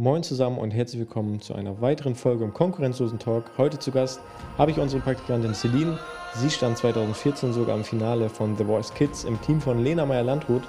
Moin 0.00 0.22
zusammen 0.22 0.58
und 0.58 0.70
herzlich 0.70 1.00
willkommen 1.00 1.40
zu 1.40 1.54
einer 1.54 1.80
weiteren 1.80 2.14
Folge 2.14 2.44
im 2.44 2.54
Konkurrenzlosen 2.54 3.18
Talk. 3.18 3.46
Heute 3.58 3.80
zu 3.80 3.90
Gast 3.90 4.20
habe 4.56 4.70
ich 4.70 4.78
unsere 4.78 5.02
Praktikantin 5.02 5.54
Celine. 5.54 5.98
Sie 6.36 6.50
stand 6.50 6.78
2014 6.78 7.52
sogar 7.52 7.76
im 7.76 7.82
Finale 7.82 8.28
von 8.28 8.56
The 8.56 8.62
Voice 8.62 8.94
Kids 8.94 9.24
im 9.24 9.40
Team 9.42 9.60
von 9.60 9.82
Lena 9.82 10.06
Meyer-Landrut. 10.06 10.62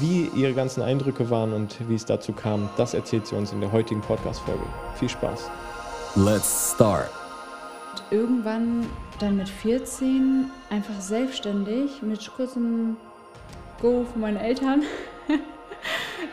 Wie 0.00 0.30
ihre 0.34 0.54
ganzen 0.54 0.80
Eindrücke 0.80 1.28
waren 1.28 1.52
und 1.52 1.86
wie 1.86 1.96
es 1.96 2.06
dazu 2.06 2.32
kam, 2.32 2.70
das 2.78 2.94
erzählt 2.94 3.26
sie 3.26 3.36
uns 3.36 3.52
in 3.52 3.60
der 3.60 3.70
heutigen 3.72 4.00
Podcast-Folge. 4.00 4.64
Viel 4.94 5.10
Spaß. 5.10 5.50
Let's 6.16 6.72
start. 6.74 7.10
Irgendwann 8.10 8.86
dann 9.18 9.36
mit 9.36 9.50
14 9.50 10.46
einfach 10.70 10.98
selbstständig 10.98 12.00
mit 12.00 12.26
kurzem 12.34 12.96
Go 13.82 14.06
von 14.10 14.22
meinen 14.22 14.38
Eltern 14.38 14.84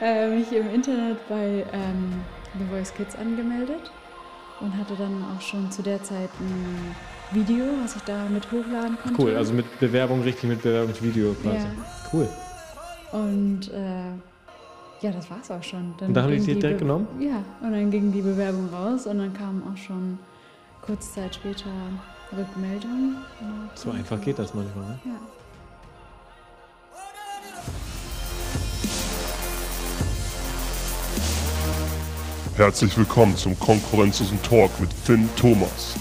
äh, 0.01 0.27
mich 0.29 0.51
im 0.53 0.69
Internet 0.73 1.17
bei 1.27 1.65
ähm, 1.73 2.13
The 2.57 2.65
Voice 2.69 2.93
Kids 2.93 3.15
angemeldet 3.15 3.91
und 4.59 4.75
hatte 4.77 4.95
dann 4.95 5.23
auch 5.35 5.41
schon 5.41 5.71
zu 5.71 5.81
der 5.81 6.01
Zeit 6.03 6.29
ein 6.39 6.95
Video, 7.31 7.65
was 7.83 7.95
ich 7.95 8.01
da 8.03 8.25
mit 8.29 8.51
hochladen 8.51 8.97
konnte. 9.01 9.21
Cool, 9.21 9.35
also 9.35 9.53
mit 9.53 9.79
Bewerbung, 9.79 10.21
richtig 10.21 10.49
mit 10.49 10.61
Bewerbungsvideo 10.61 11.33
quasi. 11.41 11.57
Ja. 11.57 11.71
Cool. 12.11 12.27
Und 13.11 13.71
äh, 13.71 14.11
ja, 15.01 15.11
das 15.11 15.29
war's 15.29 15.49
auch 15.51 15.63
schon. 15.63 15.93
Dann 15.97 16.09
Und 16.09 16.13
da 16.15 16.23
haben 16.23 16.31
die 16.31 16.39
direkt 16.39 16.61
Be- 16.79 16.85
genommen? 16.85 17.07
Ja, 17.19 17.43
und 17.61 17.71
dann 17.71 17.89
ging 17.91 18.11
die 18.11 18.21
Bewerbung 18.21 18.69
raus 18.73 19.07
und 19.07 19.19
dann 19.19 19.33
kam 19.33 19.63
auch 19.71 19.77
schon 19.77 20.17
kurze 20.81 21.13
Zeit 21.13 21.35
später 21.35 21.69
Rückmeldung. 22.35 23.15
So 23.75 23.91
einfach 23.91 24.19
geht 24.21 24.37
das 24.39 24.53
manchmal. 24.53 24.85
Ne? 24.85 24.99
Ja. 25.05 25.11
Herzlich 32.59 32.97
willkommen 32.97 33.37
zum 33.37 33.57
konkurrenzlosen 33.57 34.43
Talk 34.43 34.81
mit 34.81 34.91
Finn 34.91 35.29
Thomas. 35.37 35.95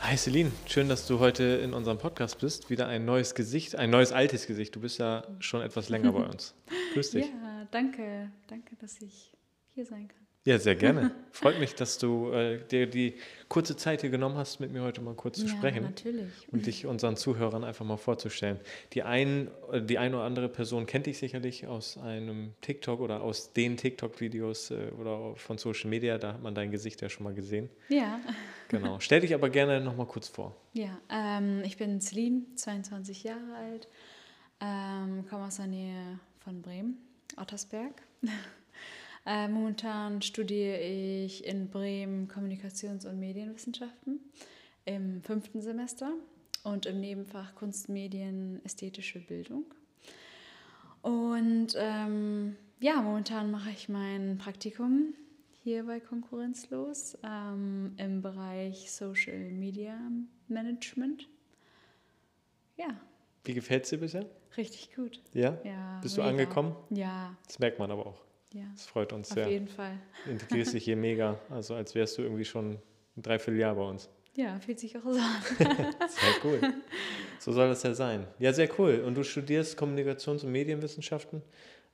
Hi 0.00 0.16
Celine, 0.16 0.50
schön, 0.66 0.88
dass 0.88 1.06
du 1.06 1.20
heute 1.20 1.44
in 1.44 1.72
unserem 1.72 1.98
Podcast 1.98 2.40
bist. 2.40 2.70
Wieder 2.70 2.88
ein 2.88 3.04
neues 3.04 3.36
Gesicht, 3.36 3.76
ein 3.76 3.90
neues 3.90 4.10
altes 4.10 4.48
Gesicht. 4.48 4.74
Du 4.74 4.80
bist 4.80 4.98
ja 4.98 5.22
schon 5.38 5.62
etwas 5.62 5.88
länger 5.88 6.10
bei 6.10 6.24
uns. 6.28 6.56
Grüß 6.94 7.12
dich. 7.12 7.26
ja, 7.26 7.68
danke. 7.70 8.32
Danke, 8.48 8.74
dass 8.80 9.00
ich 9.00 9.30
hier 9.72 9.86
sein 9.86 10.08
kann. 10.08 10.23
Ja, 10.46 10.58
sehr 10.58 10.76
gerne. 10.76 11.10
Freut 11.32 11.58
mich, 11.58 11.74
dass 11.74 11.96
du 11.96 12.30
äh, 12.30 12.58
dir 12.70 12.86
die 12.86 13.14
kurze 13.48 13.76
Zeit 13.76 14.02
hier 14.02 14.10
genommen 14.10 14.36
hast, 14.36 14.60
mit 14.60 14.70
mir 14.72 14.82
heute 14.82 15.00
mal 15.00 15.14
kurz 15.14 15.38
zu 15.38 15.46
ja, 15.46 15.52
sprechen 15.52 15.84
natürlich. 15.84 16.30
und 16.52 16.66
dich 16.66 16.84
unseren 16.84 17.16
Zuhörern 17.16 17.64
einfach 17.64 17.86
mal 17.86 17.96
vorzustellen. 17.96 18.60
Die 18.92 19.02
ein, 19.02 19.48
äh, 19.72 19.80
die 19.80 19.96
eine 19.96 20.16
oder 20.16 20.24
andere 20.26 20.50
Person 20.50 20.84
kennt 20.84 21.06
dich 21.06 21.16
sicherlich 21.16 21.66
aus 21.66 21.96
einem 21.96 22.52
TikTok 22.60 23.00
oder 23.00 23.22
aus 23.22 23.54
den 23.54 23.78
TikTok-Videos 23.78 24.70
äh, 24.70 24.90
oder 25.00 25.34
von 25.36 25.56
Social 25.56 25.88
Media. 25.88 26.18
Da 26.18 26.34
hat 26.34 26.42
man 26.42 26.54
dein 26.54 26.70
Gesicht 26.70 27.00
ja 27.00 27.08
schon 27.08 27.24
mal 27.24 27.34
gesehen. 27.34 27.70
Ja, 27.88 28.20
Genau. 28.68 28.98
Stell 28.98 29.20
dich 29.20 29.34
aber 29.34 29.50
gerne 29.50 29.80
noch 29.80 29.96
mal 29.96 30.06
kurz 30.06 30.28
vor. 30.28 30.56
ja 30.72 30.98
ähm, 31.10 31.62
ich 31.64 31.76
bin 31.76 32.00
Celine, 32.00 32.42
22 32.54 33.22
Jahre 33.22 33.54
alt, 33.56 33.88
ähm, 34.60 35.26
komme 35.28 35.44
aus 35.46 35.56
der 35.56 35.66
Nähe 35.68 36.18
von 36.40 36.60
Bremen, 36.60 36.98
Ottersberg. 37.36 38.02
äh, 39.26 39.48
momentan 39.48 40.22
studiere 40.22 40.78
ich 40.80 41.44
in 41.46 41.68
Bremen 41.70 42.28
Kommunikations- 42.28 43.06
und 43.06 43.18
Medienwissenschaften 43.18 44.20
im 44.84 45.22
fünften 45.22 45.62
Semester 45.62 46.12
und 46.62 46.86
im 46.86 47.00
Nebenfach 47.00 47.54
Kunstmedien, 47.54 48.60
ästhetische 48.64 49.20
Bildung. 49.20 49.64
Und 51.02 51.68
ähm, 51.76 52.56
ja, 52.80 53.00
momentan 53.02 53.50
mache 53.50 53.70
ich 53.70 53.88
mein 53.88 54.38
Praktikum 54.38 55.14
hier 55.62 55.84
bei 55.84 56.00
Konkurrenzlos 56.00 57.16
ähm, 57.22 57.92
im 57.96 58.20
Bereich 58.22 58.90
Social 58.92 59.50
Media 59.52 59.98
Management. 60.48 61.28
Ja, 62.76 62.88
Wie 63.44 63.54
gefällt 63.54 63.84
es 63.84 63.90
dir 63.90 63.98
bisher? 63.98 64.26
richtig 64.56 64.94
gut. 64.94 65.20
Ja? 65.32 65.58
Ja, 65.64 65.98
Bist 66.02 66.16
du 66.16 66.20
mega. 66.20 66.30
angekommen? 66.30 66.74
Ja, 66.90 67.36
Das 67.46 67.58
merkt 67.58 67.78
man 67.78 67.90
aber 67.90 68.06
auch. 68.06 68.22
Ja, 68.54 68.64
Das 68.72 68.86
freut 68.86 69.12
uns 69.12 69.28
auf 69.30 69.34
sehr. 69.34 69.48
jeden 69.50 69.68
Fall. 69.68 69.98
Du 70.24 70.30
integrierst 70.30 70.72
dich 70.74 70.84
hier 70.84 70.96
mega. 70.96 71.38
Also 71.50 71.74
als 71.74 71.94
wärst 71.94 72.16
du 72.18 72.22
irgendwie 72.22 72.44
schon 72.44 72.78
ein 73.16 73.22
Dreivierteljahr 73.22 73.74
bei 73.74 73.82
uns. 73.82 74.08
Ja, 74.36 74.58
fühlt 74.58 74.80
sich 74.80 74.96
auch 74.96 75.02
so 75.04 75.10
an. 75.10 75.42
Sehr 75.58 76.34
cool. 76.42 76.60
So 77.38 77.52
soll 77.52 77.68
das 77.68 77.82
ja 77.84 77.94
sein. 77.94 78.26
Ja, 78.40 78.52
sehr 78.52 78.68
cool. 78.80 79.04
Und 79.06 79.14
du 79.14 79.22
studierst 79.22 79.78
Kommunikations- 79.78 80.42
und 80.44 80.50
Medienwissenschaften. 80.50 81.40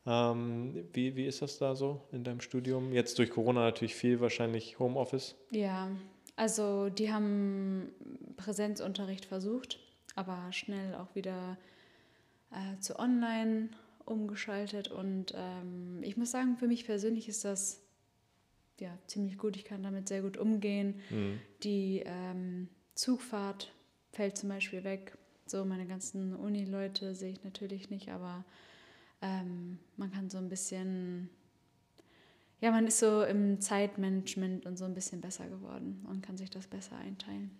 Ähm, 0.06 0.88
wie, 0.94 1.16
wie 1.16 1.26
ist 1.26 1.42
das 1.42 1.58
da 1.58 1.74
so 1.74 2.00
in 2.12 2.24
deinem 2.24 2.40
Studium? 2.40 2.92
Jetzt 2.94 3.18
durch 3.18 3.28
Corona 3.30 3.60
natürlich 3.60 3.94
viel 3.94 4.20
wahrscheinlich 4.20 4.78
Homeoffice. 4.78 5.36
Ja, 5.50 5.90
also 6.36 6.88
die 6.88 7.12
haben 7.12 7.90
Präsenzunterricht 8.38 9.26
versucht, 9.26 9.78
aber 10.14 10.50
schnell 10.52 10.94
auch 10.94 11.14
wieder 11.14 11.58
äh, 12.52 12.78
zu 12.80 12.98
online 12.98 13.68
umgeschaltet. 14.04 14.88
Und 14.88 15.34
ähm, 15.36 16.02
ich 16.02 16.16
muss 16.16 16.30
sagen, 16.30 16.56
für 16.56 16.68
mich 16.68 16.84
persönlich 16.84 17.28
ist 17.28 17.44
das 17.44 17.82
ja 18.78 18.96
ziemlich 19.06 19.38
gut. 19.38 19.56
Ich 19.56 19.64
kann 19.64 19.82
damit 19.82 20.08
sehr 20.08 20.22
gut 20.22 20.36
umgehen. 20.36 21.00
Mhm. 21.10 21.40
Die 21.62 22.02
ähm, 22.04 22.68
Zugfahrt 22.94 23.72
fällt 24.12 24.36
zum 24.36 24.48
Beispiel 24.48 24.84
weg. 24.84 25.16
So, 25.46 25.64
meine 25.64 25.86
ganzen 25.86 26.34
Uni-Leute 26.34 27.14
sehe 27.14 27.32
ich 27.32 27.42
natürlich 27.44 27.90
nicht, 27.90 28.10
aber 28.10 28.44
ähm, 29.20 29.78
man 29.96 30.12
kann 30.12 30.30
so 30.30 30.38
ein 30.38 30.48
bisschen, 30.48 31.28
ja, 32.60 32.70
man 32.70 32.86
ist 32.86 33.00
so 33.00 33.24
im 33.24 33.60
Zeitmanagement 33.60 34.64
und 34.64 34.76
so 34.76 34.84
ein 34.84 34.94
bisschen 34.94 35.20
besser 35.20 35.48
geworden 35.48 36.06
und 36.08 36.22
kann 36.22 36.36
sich 36.36 36.50
das 36.50 36.66
besser 36.66 36.96
einteilen. 36.96 37.50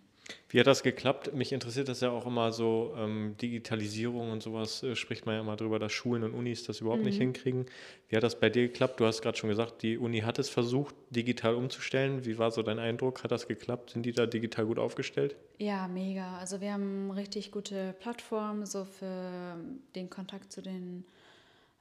Wie 0.49 0.59
hat 0.59 0.67
das 0.67 0.83
geklappt? 0.83 1.33
Mich 1.33 1.51
interessiert 1.51 1.87
das 1.87 2.01
ja 2.01 2.09
auch 2.09 2.25
immer 2.25 2.51
so, 2.51 2.93
ähm, 2.97 3.35
Digitalisierung 3.41 4.31
und 4.31 4.43
sowas, 4.43 4.83
äh, 4.83 4.95
spricht 4.95 5.25
man 5.25 5.35
ja 5.35 5.41
immer 5.41 5.55
drüber, 5.55 5.79
dass 5.79 5.91
Schulen 5.91 6.23
und 6.23 6.33
Unis 6.33 6.63
das 6.63 6.81
überhaupt 6.81 7.03
nicht 7.03 7.17
hinkriegen. 7.17 7.65
Wie 8.09 8.15
hat 8.15 8.23
das 8.23 8.39
bei 8.39 8.49
dir 8.49 8.67
geklappt? 8.67 8.99
Du 8.99 9.05
hast 9.05 9.21
gerade 9.21 9.37
schon 9.37 9.49
gesagt, 9.49 9.81
die 9.81 9.97
Uni 9.97 10.19
hat 10.19 10.39
es 10.39 10.49
versucht, 10.49 10.95
digital 11.09 11.55
umzustellen. 11.55 12.25
Wie 12.25 12.37
war 12.37 12.51
so 12.51 12.63
dein 12.63 12.79
Eindruck? 12.79 13.23
Hat 13.23 13.31
das 13.31 13.47
geklappt? 13.47 13.91
Sind 13.91 14.05
die 14.05 14.11
da 14.11 14.25
digital 14.25 14.65
gut 14.65 14.79
aufgestellt? 14.79 15.35
Ja, 15.57 15.87
mega. 15.87 16.37
Also 16.37 16.61
wir 16.61 16.73
haben 16.73 17.11
richtig 17.11 17.51
gute 17.51 17.93
Plattformen 17.99 18.65
so 18.65 18.85
für 18.85 19.55
den 19.95 20.09
Kontakt 20.09 20.51
zu 20.51 20.61
den 20.61 21.05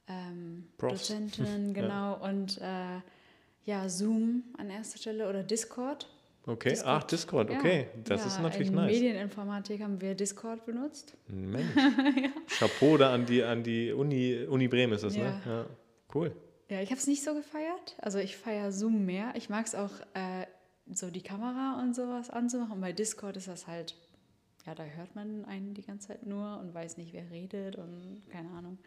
ähm, 0.09 0.69
Profs. 0.79 1.09
Dozentinnen, 1.09 1.75
genau. 1.75 2.15
Und 2.23 2.59
äh, 2.59 3.01
ja, 3.65 3.89
Zoom 3.89 4.45
an 4.59 4.71
erster 4.71 4.99
Stelle 4.99 5.29
oder 5.29 5.43
Discord. 5.43 6.09
Okay, 6.51 6.71
Discord. 6.71 6.89
ach, 6.97 7.05
Discord, 7.05 7.51
Ja. 7.51 7.59
okay. 7.59 7.87
Das 8.05 8.21
ja, 8.21 8.27
ist 8.27 8.41
natürlich 8.43 8.69
in 8.69 8.75
nice. 8.75 8.93
Medieninformatik 8.93 9.83
haben 9.83 10.01
wir 10.01 10.15
Discord 10.15 10.65
benutzt. 10.67 11.17
Mensch. 11.29 11.71
Chapeau 12.59 12.97
da 12.97 13.13
an 13.15 13.25
die, 13.27 13.43
an 13.43 13.63
die 13.63 13.93
Uni, 13.93 14.47
Uni 14.49 14.67
Bremen 14.69 14.95
ist 14.95 15.05
das, 15.05 15.17
ne? 15.17 15.41
Ja. 15.45 15.53
Ja. 15.53 15.67
Cool. 16.15 16.35
Ja, 16.69 16.81
ich 16.81 16.91
habe 16.91 16.99
es 17.01 17.07
nicht 17.07 17.23
so 17.23 17.35
gefeiert. 17.35 17.97
Also 17.99 18.19
ich 18.19 18.37
feiere 18.37 18.73
Zoom 18.73 19.05
mehr. 19.07 19.33
Ich 19.37 19.49
mag 19.49 19.67
es 19.67 19.75
auch, 19.75 19.93
äh, 20.15 20.47
so 20.93 21.11
die 21.11 21.23
Kamera 21.23 21.81
und 21.81 21.95
sowas 21.95 22.31
anzumachen. 22.31 22.73
Und 22.73 22.81
bei 22.81 22.93
Discord 22.93 23.37
ist 23.37 23.47
das 23.49 23.67
halt, 23.69 23.95
ja, 24.67 24.75
da 24.75 24.83
hört 24.85 25.15
man 25.15 25.45
einen 25.45 25.75
die 25.75 25.83
ganze 25.83 26.09
Zeit 26.09 26.27
nur 26.27 26.59
und 26.59 26.75
weiß 26.75 26.97
nicht, 26.97 27.13
wer 27.13 27.31
redet 27.31 27.77
und 27.77 28.23
keine 28.31 28.51
Ahnung. 28.51 28.79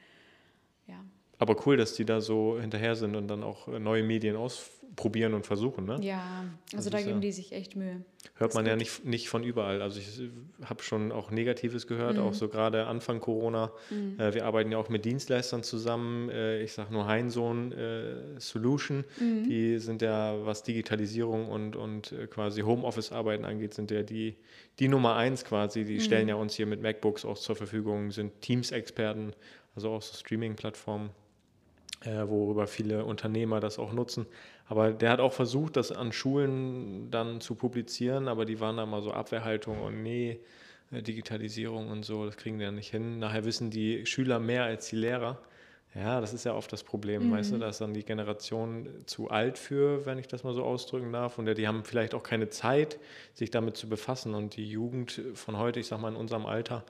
Ja, 0.88 1.03
Aber 1.44 1.58
cool, 1.66 1.76
dass 1.76 1.94
die 1.94 2.06
da 2.06 2.22
so 2.22 2.58
hinterher 2.58 2.96
sind 2.96 3.18
und 3.18 3.28
dann 3.28 3.44
auch 3.44 3.68
äh, 3.68 3.78
neue 3.78 4.02
Medien 4.02 4.38
ausprobieren 4.38 5.34
und 5.34 5.46
versuchen, 5.46 5.84
ne? 5.84 5.98
ja 6.02 6.46
Das 6.72 6.78
also 6.78 6.90
da 6.90 7.00
ist 7.00 7.04
geben 7.04 7.18
ja- 7.18 7.22
die 7.22 7.31
sich 7.34 7.52
echt 7.52 7.76
Mühe. 7.76 8.06
Hört 8.36 8.52
ist 8.52 8.56
man 8.56 8.66
ja 8.66 8.78
nicht, 8.78 9.04
nicht 9.04 9.28
von 9.28 9.44
überall. 9.44 9.82
Also 9.82 10.00
ich 10.00 10.22
habe 10.64 10.82
schon 10.84 11.12
auch 11.12 11.32
Negatives 11.32 11.86
gehört, 11.86 12.16
Mhm. 12.16 12.24
auch 12.24 12.34
so 12.34 12.48
gerade 12.48 12.88
Anfang 12.88 13.20
Corona. 13.20 13.74
Äh, 14.18 14.34
wir 14.34 14.46
arbeiten 14.46 14.72
ja 14.72 14.78
auch 14.78 14.88
mit 14.88 15.03
Dienstleistern 15.03 15.64
zusammen. 15.64 16.30
Äh, 16.30 16.64
ich 16.64 16.72
sage 16.72 16.94
nur 16.94 17.08
Heinsohn 17.08 17.74
äh, 17.74 18.40
Solution. 18.40 19.03
Mhm. 19.20 19.44
Die 19.44 19.79
sind 19.79 20.02
ja, 20.02 20.46
was 20.46 20.64
Digitalisierung 20.64 21.50
und, 21.50 21.76
und 21.76 22.14
äh, 22.14 22.28
quasi 22.28 22.62
Homeoffice-Arbeiten 22.62 23.44
angeht, 23.44 23.73
sind 23.73 23.91
ja 23.91 24.02
die, 24.03 24.38
die 24.79 24.88
Nummer 24.88 25.16
eins 25.17 25.44
quasi. 25.44 25.82
Mhm. 25.82 25.88
Die 25.88 26.00
stellen 26.00 26.29
ja 26.29 26.35
uns 26.35 26.56
hier 26.56 26.67
mit 26.67 26.82
MacBooks 26.82 27.26
auch 27.26 27.38
zur 27.38 27.58
Verfügung, 27.58 28.12
sind 28.12 28.40
Teams-Experten, 28.40 29.34
also 29.76 29.90
auch 29.90 30.02
so 30.02 30.16
Streaming-Plattformen 30.16 31.09
äh, 32.05 32.28
worüber 32.28 32.67
viele 32.67 33.05
Unternehmer 33.05 33.59
das 33.59 33.79
auch 33.79 33.94
nutzen. 33.94 34.26
Aber 34.66 34.91
der 34.91 35.09
hat 35.09 35.20
auch 35.20 35.34
versucht, 35.34 35.76
das 35.76 35.91
an 35.91 36.11
Schulen 36.11 37.09
dann 37.11 37.41
zu 37.41 37.55
publizieren, 37.55 38.28
aber 38.28 38.46
die 38.46 38.59
waren 38.59 38.78
da 38.78 38.85
mal 38.85 39.02
so 39.02 39.11
Abwehrhaltung 39.11 39.82
und 39.82 40.03
nee, 40.03 40.40
äh, 40.91 41.02
Digitalisierung 41.02 41.90
und 41.90 42.03
so, 42.03 42.26
das 42.26 42.38
kriegen 42.38 42.58
die 42.58 42.66
ja 42.66 42.72
nicht 42.72 42.91
hin. 42.91 43.20
Nachher 43.20 43.46
wissen 43.46 43.70
die 43.70 44.05
Schüler 44.05 44.40
mehr 44.40 44.64
als 44.64 44.88
die 44.90 44.97
Lehrer. 44.97 45.40
Ja, 45.96 46.22
das 46.22 46.34
ist 46.34 46.44
ja 46.44 46.55
oft 46.55 46.73
das 46.73 46.84
Problem, 46.84 47.32
weißt 47.32 47.52
du, 47.52 47.59
da 47.59 47.70
ist 47.70 47.79
dann 47.79 47.94
die 47.94 48.03
Generation 48.03 48.90
zu 49.05 49.29
alt 49.29 49.59
für, 49.59 50.08
wenn 50.08 50.17
ich 50.17 50.28
das 50.28 50.44
mal 50.44 50.55
so 50.55 50.64
ausdrücken 50.64 51.14
darf. 51.14 51.38
Und 51.38 51.46
ja, 51.46 51.53
die 51.53 51.67
haben 51.67 51.84
vielleicht 51.84 52.16
auch 52.16 52.23
keine 52.23 52.50
Zeit, 52.50 52.97
sich 53.35 53.52
damit 53.52 53.78
zu 53.78 53.88
befassen. 53.88 54.34
Und 54.34 54.55
die 54.55 54.67
Jugend 54.67 55.22
von 55.35 55.59
heute, 55.59 55.79
ich 55.79 55.85
sag 55.85 56.02
mal 56.02 56.09
in 56.09 56.16
unserem 56.16 56.47
Alter, 56.47 56.84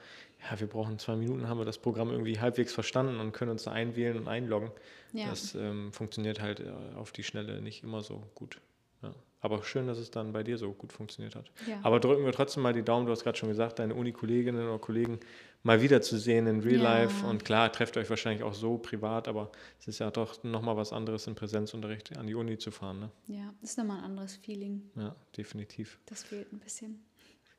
ja, 0.49 0.59
wir 0.59 0.67
brauchen 0.67 0.99
zwei 0.99 1.15
Minuten, 1.15 1.47
haben 1.47 1.57
wir 1.57 1.65
das 1.65 1.77
Programm 1.77 2.11
irgendwie 2.11 2.39
halbwegs 2.39 2.73
verstanden 2.73 3.19
und 3.19 3.31
können 3.31 3.51
uns 3.51 3.63
da 3.63 3.71
einwählen 3.71 4.17
und 4.17 4.27
einloggen. 4.27 4.71
Ja. 5.13 5.29
Das 5.29 5.55
ähm, 5.55 5.93
funktioniert 5.93 6.41
halt 6.41 6.59
äh, 6.59 6.71
auf 6.95 7.11
die 7.11 7.23
Schnelle 7.23 7.61
nicht 7.61 7.83
immer 7.83 8.01
so 8.01 8.23
gut. 8.35 8.59
Ja. 9.01 9.13
Aber 9.41 9.63
schön, 9.63 9.87
dass 9.87 9.97
es 9.97 10.09
dann 10.09 10.31
bei 10.31 10.41
dir 10.43 10.57
so 10.57 10.71
gut 10.71 10.93
funktioniert 10.93 11.35
hat. 11.35 11.51
Ja. 11.67 11.79
Aber 11.83 11.99
drücken 11.99 12.25
wir 12.25 12.31
trotzdem 12.31 12.63
mal 12.63 12.73
die 12.73 12.81
Daumen, 12.81 13.05
du 13.05 13.11
hast 13.11 13.23
gerade 13.23 13.37
schon 13.37 13.49
gesagt, 13.49 13.79
deine 13.79 13.93
Uni-Kolleginnen 13.93 14.65
oder 14.65 14.79
Kollegen 14.79 15.19
mal 15.63 15.81
wieder 15.81 16.01
zu 16.01 16.17
sehen 16.17 16.47
in 16.47 16.61
Real. 16.61 16.81
Life. 16.81 17.25
Und 17.25 17.43
klar, 17.43 17.71
trefft 17.71 17.97
euch 17.97 18.09
wahrscheinlich 18.09 18.43
auch 18.43 18.53
so 18.53 18.77
privat, 18.77 19.27
aber 19.27 19.51
es 19.79 19.87
ist 19.87 19.99
ja 19.99 20.11
doch 20.11 20.43
nochmal 20.43 20.77
was 20.77 20.93
anderes, 20.93 21.27
in 21.27 21.35
Präsenzunterricht 21.35 22.17
an 22.17 22.27
die 22.27 22.35
Uni 22.35 22.57
zu 22.57 22.71
fahren. 22.71 22.99
Ne? 22.99 23.11
Ja, 23.27 23.53
ist 23.61 23.77
nochmal 23.77 23.99
ein 23.99 24.05
anderes 24.05 24.35
Feeling. 24.37 24.89
Ja, 24.95 25.15
definitiv. 25.37 25.99
Das 26.05 26.23
fehlt 26.23 26.51
ein 26.51 26.59
bisschen. 26.59 27.03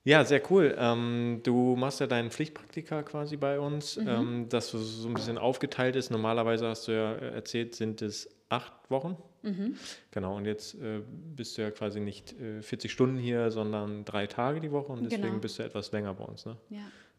Ja, 0.07 0.23
sehr 0.25 0.43
cool. 0.51 0.75
Ähm, 0.79 1.41
du 1.43 1.77
machst 1.77 1.99
ja 2.01 2.07
deinen 2.07 2.31
Pflichtpraktika 2.31 3.03
quasi 3.03 3.37
bei 3.39 3.59
uns, 3.59 3.97
ähm, 3.97 4.47
dass 4.51 4.69
so 4.69 4.79
so 4.79 5.09
ein 5.09 5.15
bisschen 5.15 5.39
aufgeteilt 5.39 5.97
ist. 5.97 6.11
Normalerweise 6.11 6.69
hast 6.69 6.89
du 6.89 6.93
ja 6.93 7.15
äh, 7.15 7.35
erzählt, 7.35 7.75
sind 7.75 8.03
es 8.03 8.29
acht 8.51 8.73
Wochen. 8.91 9.17
Genau, 10.11 10.37
und 10.37 10.47
jetzt 10.47 10.75
äh, 10.77 11.03
bist 11.37 11.59
du 11.59 11.63
ja 11.63 11.71
quasi 11.71 12.01
nicht 12.01 12.33
äh, 12.41 12.63
40 12.63 12.91
Stunden 12.91 13.19
hier, 13.19 13.51
sondern 13.51 14.05
drei 14.07 14.27
Tage 14.27 14.61
die 14.61 14.73
Woche 14.73 14.91
und 14.93 15.05
deswegen 15.05 15.23
Genau. 15.23 15.39
bist 15.39 15.59
du 15.59 15.63
etwas 15.65 15.93
länger 15.93 16.15
bei 16.15 16.25
uns. 16.25 16.47
Ne? 16.47 16.57
Ja. 16.71 16.79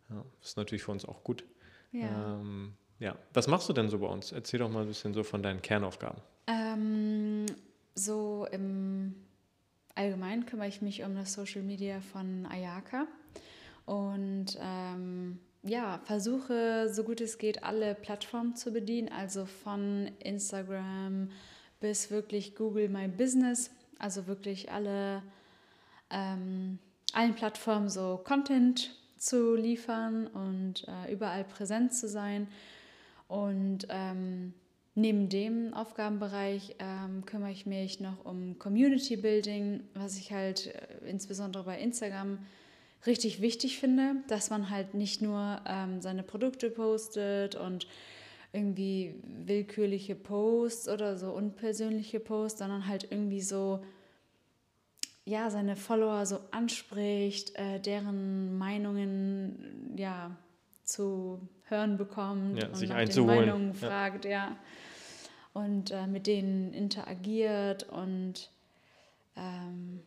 Ja, 0.09 0.23
das 0.39 0.49
ist 0.49 0.57
natürlich 0.57 0.83
für 0.83 0.91
uns 0.91 1.05
auch 1.05 1.23
gut. 1.23 1.43
Ja. 1.91 2.39
Ähm, 2.39 2.73
ja, 2.99 3.15
was 3.33 3.47
machst 3.47 3.67
du 3.69 3.73
denn 3.73 3.89
so 3.89 3.99
bei 3.99 4.07
uns? 4.07 4.31
Erzähl 4.31 4.59
doch 4.59 4.69
mal 4.69 4.81
ein 4.81 4.87
bisschen 4.87 5.13
so 5.13 5.23
von 5.23 5.43
deinen 5.43 5.61
Kernaufgaben. 5.61 6.19
Ähm, 6.47 7.45
so 7.95 8.47
im 8.51 9.13
Allgemeinen 9.95 10.45
kümmere 10.45 10.67
ich 10.67 10.81
mich 10.81 11.03
um 11.03 11.15
das 11.15 11.33
Social 11.33 11.63
Media 11.63 12.01
von 12.01 12.45
Ayaka 12.45 13.07
und 13.85 14.57
ähm, 14.61 15.39
ja, 15.63 15.99
versuche 16.03 16.89
so 16.91 17.03
gut 17.03 17.21
es 17.21 17.37
geht 17.37 17.63
alle 17.63 17.95
Plattformen 17.95 18.55
zu 18.55 18.71
bedienen, 18.71 19.09
also 19.09 19.45
von 19.45 20.11
Instagram 20.19 21.29
bis 21.79 22.11
wirklich 22.11 22.55
Google 22.55 22.89
My 22.89 23.07
Business, 23.07 23.71
also 23.97 24.27
wirklich 24.27 24.71
alle 24.71 25.23
ähm, 26.09 26.79
allen 27.13 27.33
Plattformen 27.33 27.89
so 27.89 28.21
Content 28.23 28.95
zu 29.17 29.55
liefern 29.55 30.27
und 30.27 30.87
äh, 30.87 31.11
überall 31.11 31.43
präsent 31.43 31.93
zu 31.93 32.07
sein. 32.07 32.47
Und 33.27 33.87
ähm, 33.89 34.53
neben 34.95 35.29
dem 35.29 35.73
Aufgabenbereich 35.73 36.75
ähm, 36.79 37.25
kümmere 37.25 37.51
ich 37.51 37.65
mich 37.65 37.99
noch 37.99 38.25
um 38.25 38.57
Community 38.57 39.17
Building, 39.17 39.81
was 39.93 40.17
ich 40.17 40.31
halt 40.31 40.67
äh, 40.67 41.09
insbesondere 41.09 41.63
bei 41.65 41.79
Instagram 41.79 42.39
richtig 43.05 43.41
wichtig 43.41 43.77
finde, 43.79 44.15
dass 44.27 44.49
man 44.49 44.69
halt 44.69 44.93
nicht 44.93 45.21
nur 45.21 45.59
ähm, 45.67 46.01
seine 46.01 46.23
Produkte 46.23 46.69
postet 46.69 47.55
und 47.55 47.87
irgendwie 48.53 49.15
willkürliche 49.45 50.15
Posts 50.15 50.87
oder 50.87 51.17
so 51.17 51.31
unpersönliche 51.31 52.19
Posts, 52.21 52.59
sondern 52.59 52.87
halt 52.87 53.11
irgendwie 53.11 53.41
so 53.41 53.83
ja, 55.25 55.49
seine 55.49 55.75
Follower 55.75 56.25
so 56.25 56.39
anspricht, 56.51 57.55
äh, 57.55 57.79
deren 57.79 58.57
Meinungen 58.57 59.95
ja 59.97 60.35
zu 60.83 61.39
hören 61.63 61.97
bekommt 61.97 62.61
Ja, 62.61 62.67
und 62.67 62.77
sich 62.77 62.89
nach 62.89 62.97
den 62.97 63.07
einzuholen. 63.07 63.39
Meinungen 63.47 63.67
Ja. 63.81 63.87
fragt, 63.87 64.25
ja. 64.25 64.55
Und 65.55 65.91
äh, 65.91 66.05
mit 66.05 66.27
denen 66.27 66.73
interagiert 66.73 67.83
und 67.89 68.51
ähm, 69.37 70.01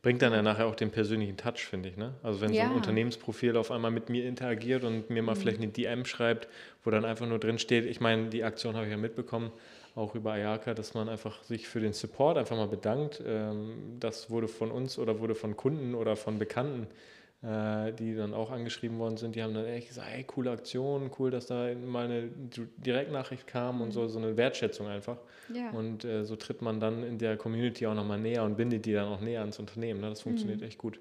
Bringt 0.00 0.22
dann 0.22 0.32
ja 0.32 0.40
nachher 0.40 0.66
auch 0.66 0.74
den 0.74 0.90
persönlichen 0.90 1.36
Touch, 1.36 1.66
finde 1.66 1.90
ich. 1.90 1.98
Ne? 1.98 2.14
Also 2.22 2.40
wenn 2.40 2.48
so 2.54 2.56
Ja. 2.56 2.70
ein 2.70 2.72
Unternehmensprofil 2.72 3.58
auf 3.58 3.70
einmal 3.70 3.90
mit 3.90 4.08
mir 4.08 4.24
interagiert 4.24 4.84
und 4.84 5.10
mir 5.10 5.22
mal 5.22 5.34
vielleicht 5.34 5.58
eine 5.58 5.68
DM 5.68 6.06
schreibt, 6.06 6.48
wo 6.82 6.90
dann 6.90 7.04
einfach 7.04 7.26
nur 7.26 7.38
drin 7.38 7.58
steht, 7.58 7.84
ich 7.84 8.00
meine, 8.00 8.30
die 8.30 8.42
Aktion 8.42 8.74
habe 8.74 8.86
ich 8.86 8.90
ja 8.90 8.96
mitbekommen, 8.96 9.52
auch 9.94 10.14
über 10.14 10.32
Ayaka, 10.32 10.72
dass 10.72 10.94
man 10.94 11.10
einfach 11.10 11.42
sich 11.42 11.68
für 11.68 11.80
den 11.80 11.92
Support 11.92 12.38
einfach 12.38 12.56
mal 12.56 12.68
bedankt. 12.68 13.22
Ähm, 13.26 13.96
das 14.00 14.30
wurde 14.30 14.48
von 14.48 14.70
uns 14.70 14.98
oder 14.98 15.20
wurde 15.20 15.34
von 15.34 15.58
Kunden 15.58 15.94
oder 15.94 16.16
von 16.16 16.38
Bekannten, 16.38 16.86
die 17.40 18.16
dann 18.16 18.34
auch 18.34 18.50
angeschrieben 18.50 18.98
worden 18.98 19.16
sind, 19.16 19.36
die 19.36 19.42
haben 19.44 19.54
dann 19.54 19.64
echt 19.64 19.88
gesagt, 19.88 20.08
hey, 20.10 20.24
coole 20.24 20.50
Aktion, 20.50 21.10
cool, 21.18 21.30
dass 21.30 21.46
da 21.46 21.72
mal 21.74 22.06
eine 22.06 22.30
Direktnachricht 22.78 23.46
kam 23.46 23.80
und 23.80 23.92
so, 23.92 24.08
so 24.08 24.18
eine 24.18 24.36
Wertschätzung 24.36 24.88
einfach. 24.88 25.18
ja. 25.54 25.70
Und 25.70 26.04
äh, 26.04 26.24
so 26.24 26.34
tritt 26.34 26.62
man 26.62 26.80
dann 26.80 27.04
in 27.04 27.18
der 27.18 27.36
Community 27.36 27.86
auch 27.86 27.94
nochmal 27.94 28.18
näher 28.18 28.42
und 28.44 28.56
bindet 28.56 28.86
die 28.86 28.92
dann 28.92 29.06
auch 29.06 29.20
näher 29.20 29.40
ans 29.42 29.58
Unternehmen. 29.60 30.00
Ne? 30.00 30.08
Das 30.08 30.22
funktioniert 30.22 30.62
echt 30.62 30.78
gut. 30.78 30.98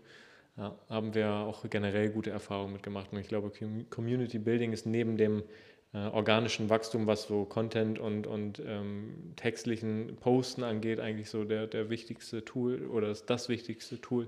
Ja, 0.58 0.76
haben 0.90 1.14
wir 1.16 1.30
auch 1.32 1.68
generell 1.70 2.10
gute 2.10 2.30
Erfahrungen 2.32 2.74
mitgemacht. 2.74 3.12
Und 3.12 3.20
ich 3.20 3.28
glaube, 3.28 3.52
Com- 3.52 3.88
Community 3.90 4.40
Building 4.40 4.74
ist 4.74 4.86
neben 4.86 5.18
dem 5.18 5.44
äh, 5.94 5.98
organischen 6.08 6.70
Wachstum, 6.70 7.08
was 7.08 7.24
so 7.24 7.46
Content 7.46 7.98
und, 8.00 8.28
und 8.28 8.62
ähm, 8.66 9.34
textlichen 9.38 10.18
Posten 10.20 10.64
angeht, 10.64 11.00
eigentlich 11.00 11.30
so 11.30 11.44
der, 11.46 11.66
der 11.68 11.90
wichtigste 11.90 12.44
Tool 12.46 12.86
oder 12.88 13.08
das, 13.08 13.26
das 13.26 13.50
wichtigste 13.50 14.00
Tool. 14.02 14.28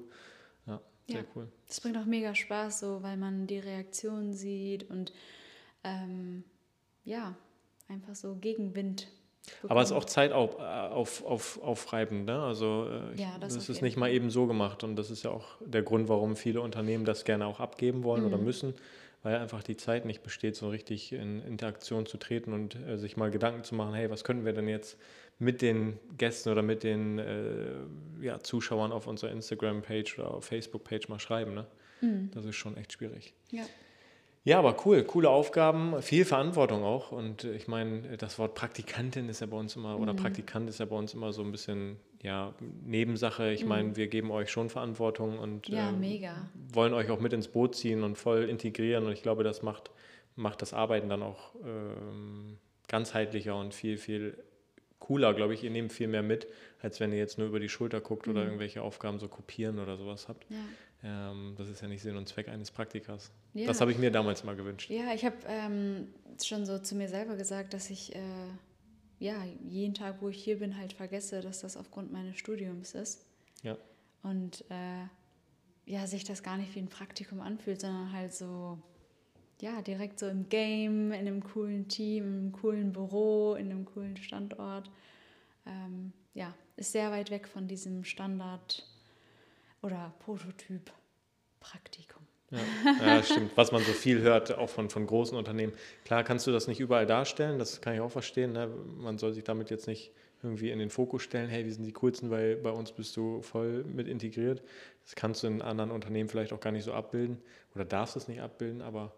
Sehr 1.12 1.22
Ja. 1.22 1.28
cool. 1.36 1.48
Das 1.68 1.82
bringt 1.82 1.98
auch 1.98 2.06
mega 2.06 2.34
Spaß, 2.36 2.80
so 2.80 3.02
weil 3.04 3.18
man 3.18 3.48
die 3.48 3.60
Reaktionen 3.60 4.34
sieht 4.34 4.90
und 4.90 5.12
ähm, 5.84 6.44
ja, 7.06 7.36
einfach 7.88 8.16
so 8.16 8.36
Gegenwind. 8.36 9.08
Aber 9.68 9.82
es 9.82 9.88
ist 9.88 9.90
bekommt. 9.94 10.06
auch 10.06 10.10
Zeit 10.10 10.32
auf, 10.32 10.60
auf, 10.60 11.26
auf, 11.26 11.62
aufreibend. 11.64 12.26
Ne? 12.26 12.40
Also 12.42 12.88
äh, 12.90 13.14
ich, 13.14 13.20
Ja, 13.22 13.38
das 13.40 13.56
das 13.56 13.70
ist 13.70 13.82
nicht 13.82 13.98
mal 13.98 14.12
eben 14.12 14.30
so 14.30 14.46
gemacht. 14.48 14.84
Und 14.84 14.96
das 14.96 15.10
ist 15.10 15.24
ja 15.24 15.32
auch 15.32 15.46
der 15.66 15.82
Grund, 15.82 16.08
warum 16.10 16.36
viele 16.36 16.62
Unternehmen 16.62 17.06
das 17.06 17.24
gerne 17.26 17.46
auch 17.48 17.60
abgeben 17.60 18.04
wollen 18.04 18.22
Mhm. 18.22 18.28
oder 18.28 18.38
müssen, 18.38 18.74
weil 19.24 19.36
einfach 19.38 19.64
die 19.64 19.78
Zeit 19.78 20.06
nicht 20.06 20.22
besteht, 20.22 20.56
so 20.56 20.70
richtig 20.70 21.14
in 21.14 21.42
Interaktion 21.42 22.06
zu 22.06 22.18
treten 22.18 22.54
und 22.54 22.76
äh, 22.76 22.98
sich 22.98 23.18
mal 23.18 23.32
Gedanken 23.32 23.64
zu 23.64 23.74
machen, 23.76 23.94
hey, 23.96 24.10
was 24.12 24.24
können 24.24 24.46
wir 24.46 24.54
denn 24.54 24.68
jetzt 24.68 24.98
mit 25.39 25.62
den 25.62 25.97
Gästen 26.18 26.50
oder 26.50 26.62
mit 26.62 26.83
den 26.83 27.18
äh, 27.18 27.71
ja, 28.21 28.39
Zuschauern 28.39 28.91
auf 28.91 29.07
unserer 29.07 29.31
Instagram-Page 29.31 30.19
oder 30.19 30.41
Facebook-Page 30.41 31.07
mal 31.07 31.19
schreiben. 31.19 31.53
Ne? 31.53 31.65
Mhm. 32.01 32.30
Das 32.33 32.45
ist 32.45 32.56
schon 32.56 32.75
echt 32.77 32.94
schwierig. 32.94 33.33
Ja. 33.51 33.63
Ja, 34.45 34.57
aber 34.59 34.75
cool, 34.86 35.03
coole 35.03 35.30
Aufgaben, 35.30 36.01
viel 36.01 36.24
Verantwortung 36.25 36.83
auch. 36.83 37.12
Und 37.12 37.44
äh, 37.44 37.53
ich 37.56 37.68
meine, 37.68 38.18
das 38.18 38.39
Wort 38.39 38.56
Praktikantin 38.56 39.27
ist 39.30 39.41
ja 39.41 39.47
bei 39.47 39.57
uns 39.57 39.75
immer, 39.75 39.95
Mhm. 39.95 40.01
oder 40.03 40.13
Praktikant 40.13 40.69
ist 40.69 40.80
ja 40.80 40.86
bei 40.86 40.95
uns 40.95 41.13
immer 41.13 41.33
so 41.33 41.41
ein 41.44 41.51
bisschen, 41.51 41.97
ja, 42.21 42.53
Nebensache. 42.86 43.51
Ich 43.51 43.65
meine, 43.65 43.95
wir 43.95 44.07
geben 44.07 44.31
euch 44.31 44.50
schon 44.50 44.69
Verantwortung 44.69 45.39
und 45.39 45.68
Mhm. 45.69 45.75
Ja, 45.75 45.89
ähm, 45.89 46.00
mega. 46.00 46.50
wollen 46.74 46.94
euch 46.94 47.09
auch 47.12 47.19
mit 47.19 47.33
ins 47.33 47.47
Boot 47.50 47.75
ziehen 47.75 48.01
und 48.03 48.18
voll 48.18 48.44
integrieren. 48.50 49.06
Und 49.06 49.12
ich 49.12 49.21
glaube, 49.24 49.44
das 49.44 49.62
macht, 49.62 49.91
macht 50.36 50.62
das 50.62 50.74
Arbeiten 50.74 51.09
dann 51.09 51.21
auch 51.21 51.53
ähm, 51.65 52.57
ganzheitlicher 52.88 53.56
und 53.57 53.74
viel, 53.74 53.97
viel 53.97 54.38
cooler, 55.00 55.34
glaube 55.34 55.54
ich. 55.54 55.63
Ihr 55.63 55.72
nehmt 55.72 55.92
viel 55.92 56.08
mehr 56.08 56.24
mit, 56.24 56.48
als 56.82 57.00
wenn 57.00 57.12
ihr 57.12 57.18
jetzt 57.18 57.38
nur 57.38 57.48
über 57.48 57.60
die 57.60 57.70
Schulter 57.70 58.01
guckt 58.01 58.27
oder 58.27 58.44
irgendwelche 58.44 58.82
Aufgaben 58.82 59.20
so 59.20 59.27
kopieren 59.27 59.79
oder 59.79 59.98
sowas 59.98 60.27
habt. 60.27 60.46
Ja. 60.50 60.58
Ähm, 61.32 61.56
das 61.58 61.70
ist 61.70 61.82
ja 61.82 61.88
nicht 61.88 62.01
Sinn 62.01 62.18
und 62.18 62.27
Zweck 62.27 62.50
eines 62.50 62.72
Praktikers. 62.72 63.32
Ja. 63.53 63.68
Das 63.68 63.82
habe 63.82 63.91
ich 63.91 63.98
mir 63.98 64.12
damals 64.12 64.44
mal 64.44 64.56
gewünscht. 64.56 64.89
Ja, 64.89 65.13
ich 65.13 65.24
habe 65.25 65.38
ähm, 65.48 66.08
schon 66.44 66.65
so 66.65 66.79
zu 66.79 66.96
mir 66.96 67.08
selber 67.08 67.36
gesagt, 67.36 67.74
dass 67.74 67.89
ich 67.89 68.15
äh, 68.15 68.20
ja 69.20 69.44
jeden 69.63 69.94
Tag, 69.94 70.22
wo 70.22 70.29
ich 70.29 70.44
hier 70.44 70.60
bin, 70.60 70.77
halt 70.77 70.94
vergesse, 70.94 71.41
dass 71.41 71.62
das 71.62 71.77
aufgrund 71.77 72.12
meines 72.12 72.38
Studiums 72.38 72.94
ist. 72.96 73.25
Ja. 73.63 73.77
Und 74.24 74.65
äh, 74.70 75.06
ja, 75.86 76.06
sich 76.06 76.24
das 76.24 76.44
gar 76.44 76.58
nicht 76.58 76.75
wie 76.75 76.79
ein 76.79 76.89
Praktikum 76.89 77.41
anfühlt, 77.41 77.82
sondern 77.82 78.12
halt 78.13 78.34
so, 78.34 78.77
ja, 79.62 79.82
direkt 79.82 80.20
so 80.20 80.28
im 80.28 80.50
Game, 80.50 81.12
in 81.12 81.20
einem 81.20 81.44
coolen 81.44 81.88
Team, 81.88 82.24
einem 82.24 82.51
coolen 82.51 82.94
Büro, 82.94 83.56
in 83.56 83.72
einem 83.72 83.86
coolen 83.86 84.18
Standort. 84.18 84.89
Ähm, 85.66 86.13
ja, 86.34 86.54
ist 86.78 86.92
sehr 86.92 87.12
weit 87.12 87.32
weg 87.32 87.48
von 87.48 87.68
diesem 87.68 88.04
Standard 88.04 88.86
oder 89.82 90.13
Prototyp-Praktikum. 90.20 92.24
Ja, 92.51 93.06
ja, 93.06 93.24
stimmt. 93.24 93.51
Was 93.56 93.72
man 93.72 93.84
so 93.84 93.92
viel 93.92 94.22
hört, 94.22 94.58
auch 94.58 94.70
von, 94.70 94.89
von 94.89 95.06
großen 95.06 95.38
Unternehmen. 95.38 95.74
Klar 96.06 96.24
kannst 96.24 96.48
du 96.48 96.51
das 96.51 96.68
nicht 96.68 96.80
überall 96.80 97.06
darstellen, 97.06 97.60
das 97.60 97.82
kann 97.82 97.94
ich 97.94 98.00
auch 98.00 98.12
verstehen. 98.12 98.54
Ne? 98.54 98.70
Man 98.98 99.18
soll 99.18 99.34
sich 99.34 99.44
damit 99.44 99.70
jetzt 99.70 99.88
nicht 99.88 100.12
irgendwie 100.42 100.72
in 100.72 100.80
den 100.80 100.89
Fokus 100.89 101.24
stellen, 101.24 101.50
hey, 101.50 101.66
wir 101.66 101.74
sind 101.74 101.84
die 101.84 101.92
coolsten, 101.92 102.32
weil 102.32 102.56
bei 102.56 102.72
uns 102.72 102.92
bist 102.92 103.16
du 103.18 103.42
voll 103.42 103.84
mit 103.84 104.08
integriert. 104.08 104.63
Das 105.04 105.16
kannst 105.16 105.44
du 105.44 105.48
in 105.48 105.62
anderen 105.62 105.92
Unternehmen 105.92 106.30
vielleicht 106.30 106.54
auch 106.54 106.62
gar 106.62 106.72
nicht 106.72 106.86
so 106.86 106.94
abbilden 106.94 107.39
oder 107.75 107.86
darfst 107.86 108.16
es 108.16 108.28
nicht 108.28 108.42
abbilden, 108.42 108.82
aber 108.82 109.13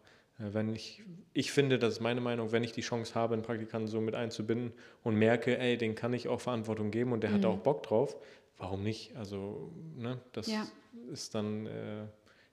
wenn 0.52 0.74
ich, 0.74 1.04
ich 1.34 1.52
finde, 1.52 1.78
das 1.80 1.94
ist 1.96 2.00
meine 2.00 2.22
Meinung, 2.22 2.52
wenn 2.52 2.64
ich 2.64 2.72
die 2.72 2.82
Chance 2.82 3.16
habe, 3.16 3.34
einen 3.34 3.44
Praktikanten 3.44 3.88
so 3.88 4.02
mit 4.02 4.16
einzubinden 4.16 4.74
und 5.04 5.16
merke, 5.16 5.58
ey, 5.58 5.78
den 5.78 5.96
kann 5.96 6.14
ich 6.14 6.28
auch 6.28 6.42
Verantwortung 6.42 6.92
geben 6.92 7.12
und 7.14 7.22
der 7.22 7.32
hat 7.34 7.46
auch 7.46 7.58
Bock 7.60 7.84
drauf, 7.84 8.18
warum 8.58 8.84
nicht? 8.84 9.16
Also, 9.16 9.72
ne, 9.96 10.20
das 10.34 10.48
Ja. 10.48 10.68
ist 11.12 11.36
dann 11.36 11.66
äh, 11.68 12.06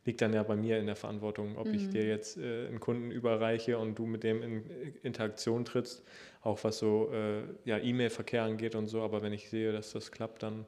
liegt 0.04 0.23
dann 0.23 0.33
ja 0.33 0.42
bei 0.42 0.57
mir 0.57 0.78
in 0.78 0.87
der 0.87 0.97
Verantwortung, 0.97 1.59
ob 1.59 1.66
ich 1.75 1.90
dir 1.90 2.07
jetzt 2.07 2.38
äh, 2.38 2.66
einen 2.68 2.80
Kunden 2.80 3.11
überreiche 3.11 3.76
und 3.78 3.99
du 3.99 4.07
mit 4.07 4.23
dem 4.23 4.42
in 4.42 4.71
Interaktion 5.02 5.64
trittst, 5.66 6.02
auch 6.40 6.64
was 6.64 6.78
so 6.78 7.11
äh, 7.12 7.42
ja, 7.64 7.76
E-Mail-Verkehr 7.78 8.42
angeht 8.42 8.75
und 8.75 8.87
so. 8.87 9.02
Aber 9.02 9.23
wenn 9.23 9.33
ich 9.35 9.50
sehe, 9.50 9.71
dass 9.73 9.92
das 9.92 10.11
klappt, 10.11 10.42
dann 10.42 10.64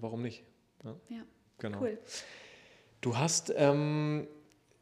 warum 0.00 0.22
nicht? 0.22 0.42
Ja, 0.84 0.96
Ja, 1.10 1.22
genau. 1.58 1.80
cool. 1.82 1.98
Du 3.02 3.16
hast, 3.18 3.52
ähm, 3.56 4.26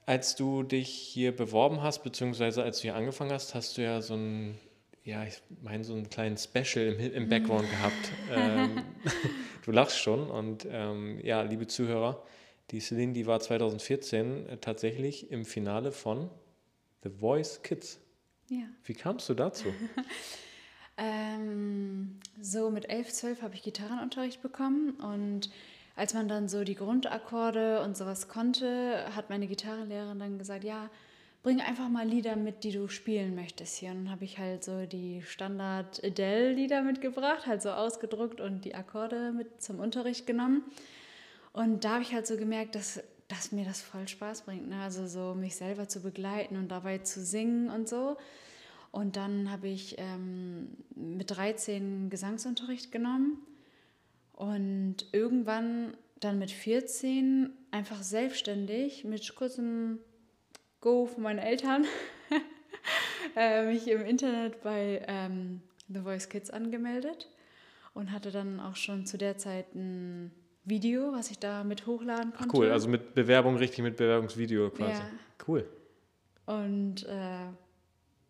als 0.07 0.37
du 0.37 0.63
dich 0.63 0.89
hier 0.89 1.35
beworben 1.35 1.83
hast, 1.83 2.03
beziehungsweise 2.03 2.63
als 2.63 2.79
du 2.79 2.83
hier 2.83 2.95
angefangen 2.95 3.33
hast, 3.33 3.55
hast 3.55 3.77
du 3.77 3.83
ja 3.83 4.03
so 4.03 4.15
ein, 4.15 4.59
ja, 5.05 5.25
ich 5.25 5.41
meine, 5.63 5.85
so 5.85 5.95
einen 5.95 6.09
kleinen 6.09 6.37
Special 6.37 6.87
im, 6.87 7.13
im 7.13 7.29
Background 7.29 7.69
gehabt. 7.71 8.13
Ähm, 8.33 8.83
du 9.65 9.73
lachst 9.73 9.99
schon 9.99 10.31
und 10.31 10.67
ähm, 10.71 11.21
ja, 11.23 11.43
liebe 11.43 11.67
Zuhörer, 11.67 12.23
die 12.71 12.81
Celine, 12.81 13.13
die 13.13 13.27
war 13.27 13.41
2014 13.41 14.47
äh, 14.49 14.57
tatsächlich 14.59 15.31
im 15.31 15.45
Finale 15.45 15.93
von 15.93 16.31
The 17.03 17.11
Voice 17.11 17.63
Kids. 17.63 18.01
Ja. 18.49 18.65
Wie 18.85 18.95
kamst 18.95 19.29
du 19.29 19.35
dazu? 19.35 19.67
Ähm, 20.97 22.21
so 22.41 22.71
mit 22.71 22.89
11, 22.89 23.13
12 23.13 23.43
habe 23.43 23.55
ich 23.55 23.63
Gitarrenunterricht 23.63 24.43
bekommen 24.43 24.91
und 24.91 25.51
als 25.97 26.15
man 26.15 26.29
dann 26.29 26.49
so 26.49 26.65
die 26.65 26.75
Grundakkorde 26.75 27.83
und 27.83 27.97
sowas 27.97 28.29
konnte, 28.29 29.05
hat 29.15 29.31
meine 29.31 29.47
Gitarrenlehrerin 29.47 30.19
dann 30.19 30.39
gesagt, 30.39 30.65
ja, 30.65 30.91
bring 31.43 31.61
einfach 31.61 31.89
mal 31.89 32.09
Lieder 32.09 32.37
mit, 32.37 32.65
die 32.65 32.73
du 32.73 32.89
spielen 32.89 33.35
möchtest 33.35 33.77
hier. 33.77 33.91
Und 33.91 34.05
dann 34.05 34.11
habe 34.11 34.25
ich 34.25 34.39
halt 34.39 34.65
so 34.65 34.87
die 34.87 35.23
Standard 35.23 36.03
Adele-Lieder 36.03 36.83
mitgebracht, 36.83 37.47
halt 37.47 37.63
so 37.63 37.71
ausgedruckt 37.71 38.41
und 38.41 38.65
die 38.65 38.75
Akkorde 38.75 39.31
mit 39.33 39.63
zum 39.63 39.79
Unterricht 39.79 40.27
genommen. 40.27 40.65
Und 41.53 41.85
da 41.85 41.93
habe 41.93 42.03
ich 42.03 42.15
halt 42.15 42.27
so 42.27 42.37
gemerkt, 42.37 42.75
dass, 42.75 43.01
dass 43.29 43.53
mir 43.53 43.65
das 43.65 43.81
voll 43.83 44.09
Spaß 44.09 44.43
bringt. 44.43 44.69
Ne? 44.69 44.81
Also 44.83 45.07
so 45.07 45.35
mich 45.35 45.55
selber 45.55 45.87
zu 45.87 46.01
begleiten 46.01 46.57
und 46.57 46.69
dabei 46.69 46.99
zu 46.99 47.23
singen 47.25 47.71
und 47.71 47.89
so. 47.89 48.17
Und 48.91 49.17
dann 49.17 49.51
habe 49.51 49.69
ich 49.69 49.97
ähm, 49.99 50.71
mit 50.97 51.31
13 51.31 52.11
Gesangsunterricht 52.11 52.91
genommen 52.91 53.39
und 54.49 54.97
irgendwann 55.13 55.97
dann 56.21 56.39
mit 56.39 56.51
14 56.51 57.51
einfach 57.71 58.03
selbstständig 58.03 59.05
mit 59.05 59.35
kurzem 59.35 59.99
Go 60.81 61.07
von 61.07 61.23
meinen 61.23 61.39
Eltern 61.39 61.85
äh, 63.37 63.67
mich 63.67 63.89
im 63.89 64.03
Internet 64.05 64.63
bei 64.63 65.03
ähm, 65.07 65.61
The 65.89 66.01
Voice 66.01 66.29
Kids 66.29 66.51
angemeldet 66.51 67.29
und 67.95 68.13
hatte 68.13 68.31
dann 68.31 68.61
auch 68.61 68.77
schon 68.77 69.07
zu 69.07 69.19
der 69.19 69.39
Zeit 69.39 69.75
ein 69.75 70.31
Video, 70.65 71.13
was 71.13 71.31
ich 71.31 71.39
da 71.39 71.63
mit 71.65 71.87
hochladen 71.87 72.33
Ach, 72.35 72.41
konnte. 72.41 72.57
cool, 72.57 72.71
also 72.71 72.89
mit 72.89 73.15
Bewerbung, 73.15 73.57
richtig 73.57 73.83
mit 73.83 73.97
Bewerbungsvideo 73.97 74.71
quasi. 74.71 74.93
Ja. 75.03 75.09
Cool. 75.47 75.69
Und 76.47 77.05
äh, 77.07 77.47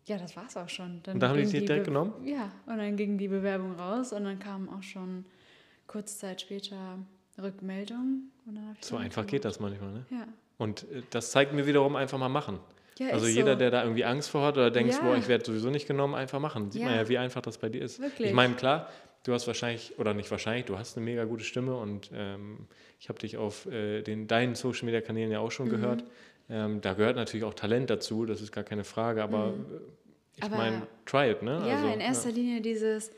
ja, 0.07 0.17
das 0.17 0.35
war's 0.35 0.55
auch 0.57 0.69
schon. 0.69 1.01
Dann 1.03 1.15
Und 1.15 1.19
da 1.21 1.29
haben 1.29 1.37
die 1.37 1.43
dich 1.43 1.51
direkt 1.65 1.85
Be- 1.85 1.91
genommen? 1.91 2.13
Ja, 2.25 2.51
und 2.65 2.77
dann 2.77 2.95
ging 2.97 3.17
die 3.17 3.27
Bewerbung 3.29 3.73
raus 3.75 4.11
und 4.13 4.23
dann 4.25 4.39
kam 4.39 4.69
auch 4.69 4.83
schon 4.83 5.25
kurz 5.87 6.17
Zeit 6.19 6.41
später 6.41 6.99
Rückmeldung. 7.41 8.23
So 8.81 8.97
einfach 8.97 9.25
geht 9.25 9.45
das 9.45 9.59
manchmal, 9.59 9.91
ne? 9.91 10.05
Ja. 10.11 10.27
Und 10.57 10.83
äh, 10.91 11.01
das 11.09 11.31
zeigt 11.31 11.53
mir 11.53 11.65
wiederum 11.67 11.95
einfach 11.95 12.17
mal 12.17 12.29
machen. 12.29 12.59
Ja, 12.97 13.09
also 13.09 13.27
jeder, 13.27 13.53
so. 13.53 13.59
der 13.59 13.71
da 13.71 13.83
irgendwie 13.83 14.05
Angst 14.05 14.29
vor 14.29 14.45
hat 14.45 14.55
oder 14.55 14.71
denkt, 14.71 14.93
Ja. 14.93 15.01
boah, 15.01 15.17
ich 15.17 15.27
werde 15.27 15.43
sowieso 15.43 15.69
nicht 15.69 15.85
genommen, 15.87 16.15
einfach 16.15 16.39
machen. 16.39 16.71
Sieht 16.71 16.81
man 16.83 16.91
Ja. 16.93 17.01
ja, 17.01 17.09
wie 17.09 17.17
einfach 17.17 17.41
das 17.41 17.57
bei 17.57 17.67
dir 17.67 17.81
ist. 17.81 17.99
Wirklich. 17.99 18.29
Ich 18.29 18.33
meine, 18.33 18.53
klar, 18.55 18.89
du 19.23 19.33
hast 19.33 19.47
wahrscheinlich, 19.47 19.99
oder 19.99 20.13
nicht 20.13 20.31
wahrscheinlich, 20.31 20.65
du 20.65 20.77
hast 20.77 20.95
eine 20.95 21.03
mega 21.05 21.25
gute 21.25 21.43
Stimme 21.43 21.75
und 21.75 22.09
ähm, 22.13 22.67
ich 22.99 23.09
habe 23.09 23.19
dich 23.19 23.35
auf 23.35 23.65
äh, 23.65 24.01
den, 24.01 24.27
deinen 24.27 24.55
Social 24.55 24.85
Media 24.85 25.01
Kanälen 25.01 25.29
ja 25.31 25.39
auch 25.39 25.47
Mhm. 25.47 25.51
schon 25.51 25.69
gehört. 25.69 26.05
Ähm, 26.47 26.79
da 26.79 26.93
gehört 26.93 27.15
natürlich 27.17 27.43
auch 27.43 27.55
Talent 27.55 27.89
dazu, 27.89 28.25
das 28.25 28.39
ist 28.41 28.51
gar 28.53 28.63
keine 28.63 28.83
Frage, 28.85 29.23
aber 29.23 29.47
äh, 29.49 30.37
ich 30.37 30.49
Mhm. 30.49 30.55
Meine, 30.57 30.87
try 31.05 31.31
it, 31.31 31.41
ne? 31.41 31.63
Ja, 31.67 31.75
also, 31.75 31.87
in 31.87 31.99
erster 31.99 32.31
Linie 32.31 32.61
dieses 32.61 33.11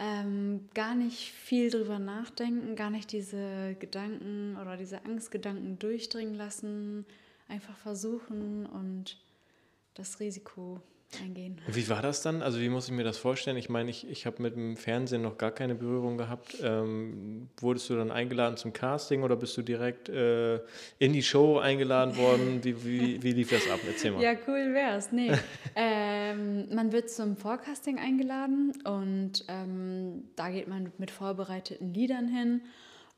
ähm, 0.00 0.70
gar 0.72 0.94
nicht 0.94 1.30
viel 1.32 1.70
drüber 1.70 1.98
nachdenken, 1.98 2.74
gar 2.74 2.88
nicht 2.88 3.12
diese 3.12 3.76
Gedanken 3.78 4.56
oder 4.60 4.78
diese 4.78 5.04
Angstgedanken 5.04 5.78
durchdringen 5.78 6.34
lassen, 6.34 7.04
einfach 7.48 7.76
versuchen 7.76 8.64
und 8.64 9.18
das 9.92 10.18
Risiko 10.18 10.80
eingehen. 11.22 11.58
Wie 11.66 11.88
war 11.88 12.02
das 12.02 12.22
dann? 12.22 12.42
Also 12.42 12.60
wie 12.60 12.68
muss 12.68 12.86
ich 12.86 12.92
mir 12.92 13.04
das 13.04 13.18
vorstellen? 13.18 13.56
Ich 13.56 13.68
meine, 13.68 13.90
ich, 13.90 14.08
ich 14.08 14.26
habe 14.26 14.42
mit 14.42 14.54
dem 14.54 14.76
Fernsehen 14.76 15.22
noch 15.22 15.38
gar 15.38 15.50
keine 15.50 15.74
Berührung 15.74 16.16
gehabt. 16.18 16.56
Ähm, 16.62 17.48
wurdest 17.58 17.90
du 17.90 17.96
dann 17.96 18.10
eingeladen 18.10 18.56
zum 18.56 18.72
Casting 18.72 19.22
oder 19.22 19.36
bist 19.36 19.56
du 19.56 19.62
direkt 19.62 20.08
äh, 20.08 20.60
in 20.98 21.12
die 21.12 21.22
Show 21.22 21.58
eingeladen 21.58 22.16
worden? 22.16 22.62
Wie, 22.62 22.84
wie, 22.84 23.22
wie 23.22 23.32
lief 23.32 23.50
das 23.50 23.68
ab? 23.70 23.80
Erzähl 23.86 24.12
mal. 24.12 24.22
Ja, 24.22 24.34
cool 24.46 24.72
wär's. 24.74 25.12
Nee. 25.12 25.32
ähm, 25.76 26.74
man 26.74 26.92
wird 26.92 27.10
zum 27.10 27.36
Forecasting 27.36 27.98
eingeladen 27.98 28.72
und 28.84 29.44
ähm, 29.48 30.24
da 30.36 30.50
geht 30.50 30.68
man 30.68 30.92
mit 30.98 31.10
vorbereiteten 31.10 31.92
Liedern 31.92 32.28
hin. 32.28 32.62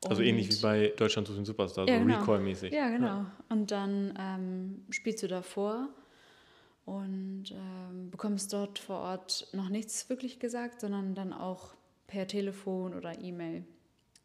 also 0.09 0.23
ähnlich 0.23 0.51
wie 0.51 0.63
bei 0.63 0.93
Deutschland 0.97 1.29
sucht 1.29 1.39
den 1.39 1.45
Superstar, 1.45 1.87
so 1.87 1.93
Ja, 1.93 1.99
genau. 1.99 2.21
Recall-mäßig. 2.21 2.73
Ja, 2.73 2.89
genau. 2.89 3.27
Und 3.49 3.71
dann 3.71 4.15
ähm, 4.19 4.83
spielst 4.91 5.23
du 5.23 5.29
davor 5.29 5.89
und 6.85 7.45
ähm, 7.53 8.11
bekommst 8.11 8.53
dort 8.53 8.79
vor 8.79 8.99
Ort 9.01 9.49
noch 9.53 9.69
nichts 9.69 10.09
wirklich 10.09 10.39
gesagt, 10.41 10.81
sondern 10.81 11.15
dann 11.15 11.33
auch 11.33 11.75
per 12.07 12.27
Telefon 12.27 12.95
oder 12.95 13.21
E-Mail 13.21 13.65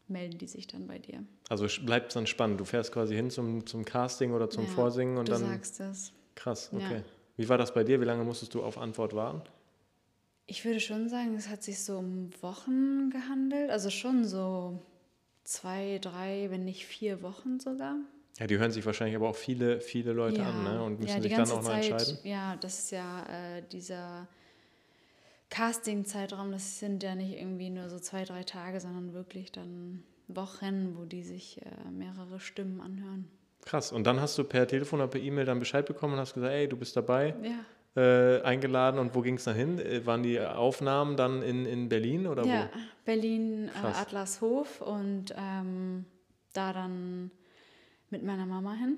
melden 0.07 0.37
die 0.37 0.47
sich 0.47 0.67
dann 0.67 0.87
bei 0.87 0.99
dir. 0.99 1.23
Also 1.49 1.67
bleibt 1.85 2.07
es 2.09 2.13
dann 2.15 2.27
spannend. 2.27 2.59
Du 2.59 2.65
fährst 2.65 2.91
quasi 2.91 3.15
hin 3.15 3.29
zum, 3.29 3.65
zum 3.65 3.83
Casting 3.85 4.31
oder 4.31 4.49
zum 4.49 4.63
Ja, 4.63 4.69
Vorsingen 4.69 5.17
und 5.17 5.27
du 5.27 5.33
dann. 5.33 5.41
sagst 5.41 5.79
es. 5.81 6.11
Krass, 6.35 6.69
Ja. 6.71 6.79
okay. 6.79 7.03
Wie 7.35 7.47
war 7.49 7.57
das 7.57 7.73
bei 7.73 7.83
dir? 7.83 8.01
Wie 8.01 8.05
lange 8.05 8.23
musstest 8.23 8.53
du 8.55 8.63
auf 8.63 8.77
Antwort 8.77 9.13
warten? 9.13 9.41
Ich 10.47 10.63
würde 10.65 10.79
schon 10.79 11.09
sagen, 11.09 11.35
es 11.35 11.49
hat 11.49 11.61
sich 11.61 11.83
so 11.83 11.97
um 11.99 12.29
Wochen 12.41 13.09
gehandelt. 13.11 13.69
Also 13.69 13.89
schon 13.89 14.23
so 14.25 14.81
zwei, 15.43 15.99
drei, 16.01 16.47
wenn 16.49 16.63
nicht 16.65 16.85
vier 16.85 17.21
Wochen 17.21 17.59
sogar. 17.59 17.97
Ja, 18.39 18.45
die 18.45 18.57
hören 18.57 18.71
sich 18.71 18.85
wahrscheinlich 18.85 19.15
aber 19.15 19.29
auch 19.29 19.35
viele, 19.35 19.81
viele 19.81 20.13
Leute 20.13 20.43
an 20.43 20.63
ne? 20.63 20.83
und 20.83 20.99
müssen 20.99 21.15
ja, 21.15 21.21
sich 21.21 21.33
dann 21.33 21.49
auch 21.49 21.61
noch 21.61 21.63
Zeit, 21.63 21.89
entscheiden. 21.89 22.17
Ja, 22.23 22.55
das 22.57 22.79
ist 22.79 22.91
ja 22.91 23.23
äh, 23.23 23.63
dieser 23.71 24.27
Casting-Zeitraum, 25.49 26.51
das 26.51 26.79
sind 26.79 27.01
ja 27.01 27.15
nicht 27.15 27.37
irgendwie 27.37 27.69
nur 27.69 27.89
so 27.89 27.99
zwei, 27.99 28.25
drei 28.25 28.43
Tage, 28.43 28.79
sondern 28.79 29.13
wirklich 29.13 29.51
dann 29.51 30.03
Wochen, 30.27 30.95
wo 30.97 31.05
die 31.05 31.23
sich 31.23 31.61
äh, 31.61 31.89
mehrere 31.89 32.39
Stimmen 32.39 32.81
anhören. 32.81 33.27
Krass. 33.65 33.91
Und 33.91 34.05
dann 34.05 34.21
hast 34.21 34.37
du 34.37 34.43
per 34.43 34.67
Telefon 34.67 34.99
oder 34.99 35.09
per 35.09 35.21
E-Mail 35.21 35.45
dann 35.45 35.59
Bescheid 35.59 35.85
bekommen 35.85 36.13
und 36.13 36.19
hast 36.19 36.33
gesagt, 36.33 36.53
ey, 36.53 36.67
du 36.67 36.77
bist 36.77 36.95
dabei, 36.95 37.33
Ja, 37.41 37.65
äh, 37.97 38.41
eingeladen. 38.43 38.99
Und 38.99 39.15
wo 39.15 39.21
ging 39.21 39.35
es 39.35 39.45
dann 39.45 39.55
hin? 39.55 39.79
Äh, 39.79 40.05
waren 40.05 40.23
die 40.23 40.39
Aufnahmen 40.39 41.17
dann 41.17 41.41
in, 41.41 41.65
in 41.65 41.89
Berlin 41.89 42.27
oder 42.27 42.45
ja 42.45 42.69
Berlin, 43.03 43.69
äh. 43.69 43.87
Adlershof 43.87 44.81
und 44.81 45.33
ähm, 45.35 46.05
da 46.53 46.73
dann 46.73 47.31
mit 48.09 48.23
meiner 48.23 48.45
Mama 48.45 48.73
hin. 48.75 48.97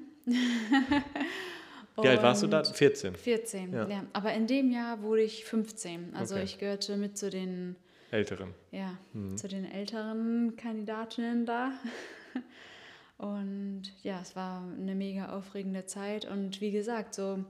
Wie 2.02 2.08
alt 2.08 2.22
warst 2.24 2.44
du 2.44 2.48
da? 2.48 2.60
Und 2.60 2.68
14. 2.68 3.16
14, 3.16 3.74
Ja. 3.74 3.88
ja. 3.90 4.06
Aber 4.14 4.34
in 4.34 4.48
dem 4.48 4.72
Jahr 4.72 5.02
wurde 5.02 5.22
ich 5.24 5.44
15. 5.46 6.14
Also 6.16 6.36
Okay. 6.36 6.44
ich 6.46 6.58
gehörte 6.58 6.96
mit 6.98 7.18
zu 7.18 7.30
den 7.30 7.76
Älteren. 8.12 8.54
ja, 8.72 8.98
Mhm. 9.14 9.38
zu 9.38 9.48
den 9.48 9.66
älteren 9.66 10.56
Kandidatinnen 10.56 11.46
da. 11.46 11.72
Und 13.18 13.84
ja, 14.02 14.22
es 14.22 14.36
war 14.36 14.64
eine 14.64 14.96
mega 14.96 15.36
aufregende 15.36 15.86
Zeit. 15.86 16.26
Und 16.26 16.62
wie 16.62 16.72
gesagt, 16.72 17.14
so, 17.14 17.44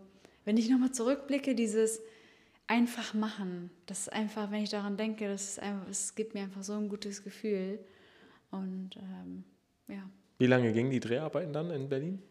wenn 0.45 0.57
ich 0.57 0.69
nochmal 0.69 0.91
zurückblicke, 0.91 1.53
dieses 1.53 2.01
einfach 2.65 3.13
machen, 3.13 3.69
das 3.85 3.99
ist 4.01 4.13
einfach, 4.13 4.49
wenn 4.51 4.63
ich 4.63 4.69
daran 4.71 4.97
denke, 4.97 5.27
das 5.27 5.43
ist 5.49 5.59
einfach, 5.59 5.87
es 5.89 6.15
gibt 6.15 6.33
mir 6.33 6.41
einfach 6.41 6.63
so 6.63 6.73
ein 6.73 6.89
gutes 6.89 7.23
Gefühl. 7.23 7.79
Und 8.51 8.91
ähm, 8.97 9.43
ja, 9.87 10.09
Wie 10.39 10.47
lange 10.47 10.73
gingen 10.73 10.89
die 10.89 10.99
Dreharbeiten 10.99 11.53
dann 11.53 11.69
in 11.69 11.87
Berlin? 11.89 12.21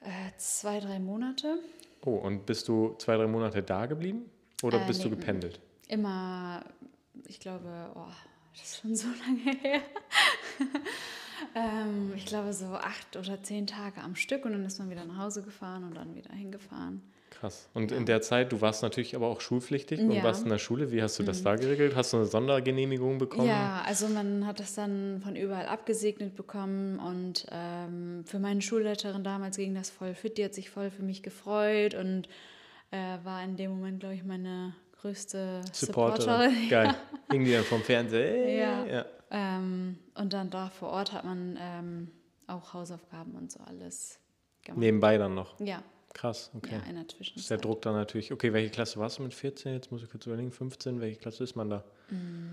äh, 0.00 0.36
zwei, 0.38 0.80
drei 0.80 0.98
Monate. 0.98 1.58
Oh, 2.04 2.16
und 2.16 2.44
bist 2.46 2.66
du 2.66 2.96
zwei, 2.98 3.16
drei 3.16 3.28
Monate 3.28 3.62
da 3.62 3.86
geblieben? 3.86 4.28
Oder 4.64 4.82
Äh, 4.82 4.86
bist 4.88 5.04
du 5.04 5.08
nee, 5.08 5.14
gependelt? 5.14 5.60
immer, 5.88 6.64
ich 7.28 7.38
glaube, 7.38 7.92
oh, 7.94 8.06
das 8.54 8.62
ist 8.62 8.80
schon 8.80 8.96
so 8.96 9.06
lange 9.24 9.56
her. 9.60 9.80
ähm, 11.54 12.12
ich 12.16 12.26
glaube, 12.26 12.52
so 12.52 12.66
acht 12.74 13.16
oder 13.16 13.42
zehn 13.42 13.66
Tage 13.66 14.00
am 14.00 14.16
Stück 14.16 14.44
und 14.44 14.52
dann 14.52 14.64
ist 14.64 14.78
man 14.78 14.90
wieder 14.90 15.04
nach 15.04 15.18
Hause 15.18 15.42
gefahren 15.42 15.84
und 15.84 15.94
dann 15.94 16.14
wieder 16.16 16.32
hingefahren. 16.34 17.02
Krass. 17.42 17.68
Und 17.74 17.90
in 17.90 18.06
der 18.06 18.22
Zeit, 18.22 18.52
du 18.52 18.60
warst 18.60 18.84
natürlich 18.84 19.16
aber 19.16 19.26
auch 19.26 19.40
schulpflichtig 19.40 19.98
und 19.98 20.12
Ja. 20.12 20.20
Mhm. 20.20 20.24
warst 20.24 20.44
in 20.44 20.48
der 20.48 20.58
Schule. 20.58 20.92
Wie 20.92 21.02
hast 21.02 21.18
du 21.18 21.24
das 21.24 21.42
da 21.42 21.56
geregelt? 21.56 21.96
Hast 21.96 22.12
du 22.12 22.18
eine 22.18 22.26
Sondergenehmigung 22.26 23.18
bekommen? 23.18 23.48
Ja, 23.48 23.82
also 23.84 24.06
man 24.06 24.46
hat 24.46 24.60
das 24.60 24.76
dann 24.76 25.20
von 25.24 25.34
überall 25.34 25.66
abgesegnet 25.66 26.36
bekommen 26.36 27.00
und 27.00 27.46
ähm, 27.50 28.22
für 28.26 28.38
meine 28.38 28.62
Schulleiterin 28.62 29.24
damals 29.24 29.56
ging 29.56 29.74
das 29.74 29.90
voll 29.90 30.14
fit. 30.14 30.38
Die 30.38 30.44
hat 30.44 30.54
sich 30.54 30.70
voll 30.70 30.90
für 30.92 31.02
mich 31.02 31.24
gefreut 31.24 31.94
und 31.96 32.28
äh, 32.92 33.18
war 33.24 33.42
in 33.42 33.56
dem 33.56 33.72
Moment, 33.72 33.98
glaube 33.98 34.14
ich, 34.14 34.22
meine 34.22 34.76
größte 35.00 35.62
Supporterin. 35.72 36.20
Supporterin. 36.22 36.68
Geil. 36.70 36.94
Hing 37.32 37.44
die 37.44 37.52
dann 37.54 37.64
vom 37.64 37.82
Fernseher. 37.82 38.54
Ja. 38.54 38.86
ja. 38.86 39.04
Ähm, 39.32 39.98
und 40.14 40.32
dann 40.32 40.48
da 40.48 40.70
vor 40.70 40.90
Ort 40.90 41.12
hat 41.12 41.24
man 41.24 41.58
ähm, 41.60 42.08
auch 42.46 42.72
Hausaufgaben 42.72 43.34
und 43.34 43.50
so 43.50 43.58
alles 43.66 44.20
gemacht. 44.62 44.78
Nebenbei 44.78 45.18
dann 45.18 45.34
noch. 45.34 45.58
Ja, 45.58 45.82
Krass, 46.14 46.50
okay. 46.54 46.74
ja, 46.74 46.88
in 46.88 46.94
der 46.94 47.04
ist 47.04 47.12
der 47.12 47.16
Zwischenzeit. 47.16 47.64
Druck 47.64 47.82
dann 47.82 47.94
natürlich. 47.94 48.32
Okay, 48.32 48.52
welche 48.52 48.70
Klasse 48.70 48.98
warst 48.98 49.18
du 49.18 49.22
mit 49.22 49.32
14? 49.32 49.72
Jetzt 49.72 49.90
muss 49.90 50.02
ich 50.02 50.10
kurz 50.10 50.26
überlegen. 50.26 50.52
15, 50.52 51.00
welche 51.00 51.18
Klasse 51.18 51.44
ist 51.44 51.56
man 51.56 51.70
da? 51.70 51.84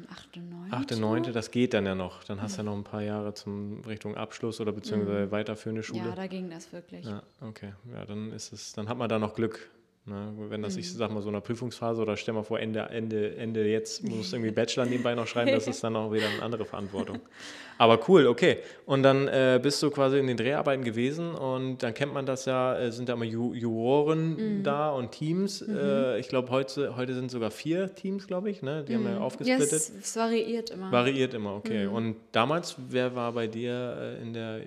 Achte, 0.09 0.39
neunte. 0.39 0.75
8., 0.75 0.99
9., 0.99 1.33
das 1.33 1.51
geht 1.51 1.73
dann 1.73 1.85
ja 1.85 1.93
noch. 1.95 2.23
Dann 2.23 2.41
hast 2.41 2.53
du 2.53 2.57
ja 2.59 2.63
noch 2.63 2.75
ein 2.75 2.83
paar 2.83 3.01
Jahre 3.01 3.33
zum 3.33 3.81
Richtung 3.81 4.15
Abschluss 4.15 4.61
oder 4.61 4.71
beziehungsweise 4.71 5.29
weiterführende 5.31 5.83
Schule. 5.83 6.09
Ja, 6.09 6.15
da 6.15 6.27
ging 6.27 6.49
das 6.49 6.71
wirklich. 6.71 7.05
Ja, 7.05 7.21
okay. 7.41 7.73
Ja, 7.93 8.05
dann 8.05 8.31
ist 8.31 8.53
es, 8.53 8.73
dann 8.73 8.87
hat 8.87 8.97
man 8.97 9.09
da 9.09 9.19
noch 9.19 9.33
Glück. 9.33 9.69
Ne? 10.09 10.33
Wenn 10.49 10.61
das, 10.61 10.75
ich 10.75 10.91
sag 10.91 11.11
mal, 11.11 11.21
so 11.21 11.29
in 11.29 11.35
einer 11.35 11.41
Prüfungsphase 11.41 12.01
oder 12.01 12.17
stell 12.17 12.33
mal 12.33 12.43
vor, 12.43 12.59
Ende, 12.59 12.81
Ende, 12.89 13.35
Ende 13.37 13.65
jetzt 13.67 14.03
muss 14.03 14.33
irgendwie 14.33 14.51
Bachelor 14.51 14.85
nebenbei 14.85 15.15
noch 15.15 15.27
schreiben, 15.27 15.51
das 15.51 15.67
ist 15.67 15.83
dann 15.83 15.95
auch 15.95 16.11
wieder 16.11 16.27
eine 16.27 16.41
andere 16.41 16.65
Verantwortung. 16.65 17.19
Aber 17.77 17.97
cool, 18.09 18.27
okay. 18.27 18.57
Und 18.85 19.03
dann 19.03 19.29
äh, 19.29 19.57
bist 19.61 19.81
du 19.81 19.89
quasi 19.89 20.19
in 20.19 20.27
den 20.27 20.35
Dreharbeiten 20.35 20.83
gewesen 20.83 21.33
und 21.33 21.81
dann 21.81 21.93
kennt 21.93 22.13
man 22.13 22.25
das 22.25 22.43
ja, 22.43 22.77
äh, 22.77 22.91
sind 22.91 23.07
da 23.07 23.13
immer 23.13 23.23
Ju 23.23 23.53
Juroren 23.53 24.63
da 24.63 24.89
und 24.91 25.11
Teams. 25.11 25.61
Äh, 25.61 26.19
ich 26.19 26.27
glaube, 26.27 26.49
heute, 26.49 26.97
heute 26.97 27.13
sind 27.13 27.31
sogar 27.31 27.51
vier 27.51 27.95
Teams, 27.95 28.27
glaube 28.27 28.49
ich, 28.49 28.61
ne? 28.61 28.83
Die 28.83 28.95
haben 28.95 29.05
ja 29.05 29.13
Ja, 29.13 29.19
aufgesplittet. 29.19 29.71
es, 29.71 29.93
es 29.97 30.15
variiert 30.17 30.71
immer. 30.71 30.91
Variiert 30.91 31.33
immer, 31.33 31.55
okay. 31.55 31.87
Und 31.87 32.17
damals, 32.33 32.75
wer 32.89 33.15
war 33.15 33.31
bei 33.31 33.47
dir 33.47 34.17
äh, 34.19 34.21
in 34.21 34.33
der 34.33 34.57
äh, 34.57 34.65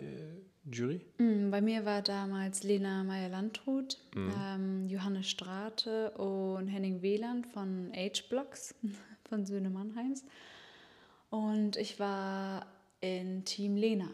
Jury? 0.71 1.01
Mm, 1.19 1.51
Bei 1.51 1.61
mir 1.61 1.85
war 1.85 2.03
damals 2.03 2.63
Lena 2.63 3.03
Meyer-Landrut, 3.05 3.99
Mhm. 4.15 4.33
ähm, 4.41 4.89
Johannes 4.89 5.29
Strate 5.29 6.11
und 6.13 6.69
Henning 6.69 7.03
Wieland 7.03 7.47
von 7.49 7.91
H-Blocks, 7.95 8.75
von 9.29 9.45
Söhne 9.47 9.71
Mannheims. 9.71 10.25
Und 11.31 11.77
ich 11.77 11.99
war 11.99 12.67
in 13.01 13.45
Team 13.45 13.77
Lena. 13.77 14.09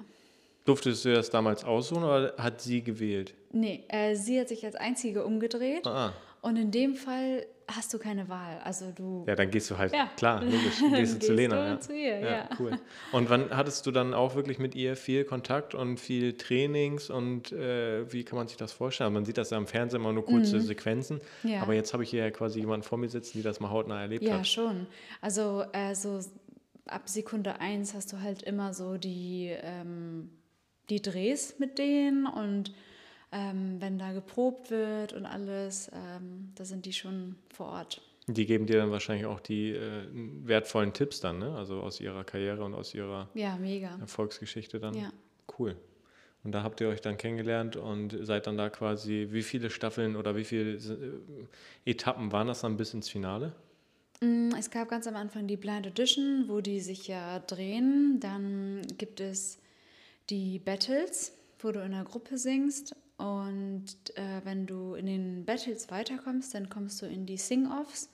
Durftest 0.65 1.05
du 1.05 1.15
das 1.15 1.31
damals 1.31 1.65
aussuchen 1.65 2.05
oder 2.05 2.35
hat 2.39 2.61
sie 2.61 2.83
gewählt? 2.83 3.35
Nee, 3.53 3.85
äh, 3.89 4.15
sie 4.15 4.39
hat 4.41 4.49
sich 4.49 4.65
als 4.65 4.75
Einzige 4.77 5.25
umgedreht. 5.25 5.87
Ah, 5.87 6.13
Und 6.43 6.57
in 6.57 6.71
dem 6.71 6.95
Fall 6.95 7.47
hast 7.71 7.93
du 7.93 7.99
keine 7.99 8.29
Wahl. 8.29 8.59
Also 8.65 8.91
du 8.93 9.25
ja, 9.29 9.35
dann 9.37 9.51
gehst 9.51 9.71
du 9.71 9.77
halt, 9.79 9.93
Ja. 9.93 10.09
klar, 10.17 10.43
logisch, 10.43 10.63
gehst 10.63 10.83
du 10.83 10.91
Gehst 10.97 11.23
zu 11.23 11.33
Lena. 11.35 11.57
du 11.57 11.69
ja. 11.69 11.81
zu 11.81 11.93
ihr, 11.95 12.19
ja. 12.21 12.49
cool. 12.59 12.79
Und 13.13 13.29
wann 13.31 13.51
hattest 13.57 13.87
du 13.87 13.91
dann 13.91 14.15
auch 14.15 14.35
wirklich 14.35 14.59
mit 14.59 14.75
ihr 14.75 14.97
viel 14.97 15.25
Kontakt 15.25 15.75
und 15.75 15.99
viel 16.01 16.37
Trainings 16.37 17.11
und 17.11 17.53
äh, 17.53 18.11
wie 18.13 18.25
kann 18.25 18.39
man 18.39 18.49
sich 18.49 18.57
das 18.57 18.73
vorstellen? 18.73 19.13
Man 19.13 19.25
sieht 19.25 19.39
das 19.39 19.51
ja 19.51 19.59
im 19.59 19.67
Fernsehen 19.67 20.01
immer 20.01 20.13
nur 20.13 20.25
kurze 20.25 20.61
Sequenzen, 20.61 21.21
Mhm. 21.43 21.51
Ja. 21.51 21.61
aber 21.63 21.75
jetzt 21.75 21.93
habe 21.93 22.03
ich 22.03 22.11
hier 22.11 22.21
ja 22.25 22.31
quasi 22.31 22.61
jemanden 22.61 22.85
vor 22.85 22.99
mir 22.99 23.09
sitzen, 23.09 23.39
die 23.39 23.43
das 23.43 23.61
mal 23.61 23.71
hautnah 23.71 24.01
erlebt 24.01 24.25
Ja, 24.25 24.39
hat. 24.39 24.47
schon. 24.49 24.87
Also 25.21 25.65
äh, 25.73 25.95
so 25.95 26.21
ab 26.87 27.03
Sekunde 27.09 27.61
eins 27.61 27.93
hast 27.95 28.13
du 28.13 28.21
halt 28.23 28.43
immer 28.43 28.73
so 28.73 28.97
die, 28.97 29.55
ähm, 29.63 30.31
die 30.89 31.03
Drehs 31.03 31.59
mit 31.59 31.79
denen 31.79 32.27
und 32.27 32.73
ähm, 33.33 33.77
wenn 33.81 33.99
da 33.99 34.13
geprobt 34.13 34.71
wird 34.71 35.13
und 35.13 35.27
alles, 35.27 35.91
ähm, 35.93 36.53
da 36.55 36.65
sind 36.65 36.87
die 36.87 36.93
schon 36.93 37.37
vor 37.53 37.67
Ort. 37.67 38.03
Die 38.27 38.45
geben 38.47 38.67
dir 38.67 38.77
dann 38.77 38.91
wahrscheinlich 38.91 39.27
auch 39.27 39.41
die 39.41 39.71
äh, 39.71 40.03
wertvollen 40.45 40.93
Tipps 40.93 41.21
dann, 41.21 41.39
ne? 41.39 41.55
also 41.57 41.81
aus 41.81 42.01
ihrer 42.01 42.25
Karriere 42.25 42.63
und 42.65 42.75
aus 42.75 42.95
ihrer 42.95 43.29
Ja. 43.35 43.59
Erfolgsgeschichte 44.01 44.79
dann. 44.81 44.95
Ja. 44.95 45.11
Cool. 45.59 45.77
Und 46.45 46.53
da 46.53 46.63
habt 46.63 46.81
ihr 46.81 46.89
euch 46.89 47.01
dann 47.01 47.17
kennengelernt 47.17 47.77
und 47.77 48.17
seid 48.23 48.47
dann 48.47 48.57
da 48.57 48.69
quasi, 48.71 49.29
wie 49.31 49.43
viele 49.43 49.71
Staffeln 49.71 50.15
oder 50.15 50.37
wie 50.37 50.45
viele 50.45 50.75
äh, 50.75 51.91
Etappen 51.91 52.31
waren 52.33 52.47
das 52.49 52.61
dann 52.61 52.77
bis 52.77 52.93
ins 52.95 53.09
Finale? 53.09 53.53
Mm, 54.21 54.51
Es 54.59 54.71
gab 54.71 54.89
ganz 54.89 55.07
am 55.07 55.17
Anfang 55.17 55.47
die 55.47 55.57
Blind 55.57 55.87
Audition, 55.87 56.45
wo 56.49 56.61
die 56.61 56.81
sich 56.81 57.09
ja 57.09 57.39
drehen. 57.41 58.19
Dann 58.21 58.83
gibt 58.99 59.21
es 59.21 59.59
die 60.31 60.59
Battles, 60.59 61.33
wo 61.61 61.73
du 61.73 61.81
in 61.81 61.93
einer 61.95 62.05
Gruppe 62.05 62.37
singst. 62.39 62.95
Und 63.19 63.87
äh, 64.15 64.41
wenn 64.45 64.67
du 64.67 64.95
in 64.95 65.07
den 65.07 65.45
Battles 65.45 65.91
weiterkommst, 65.91 66.55
dann 66.55 66.71
kommst 66.71 67.03
du 67.03 67.07
in 67.07 67.27
die 67.27 67.37
Sing-Offs. 67.37 68.09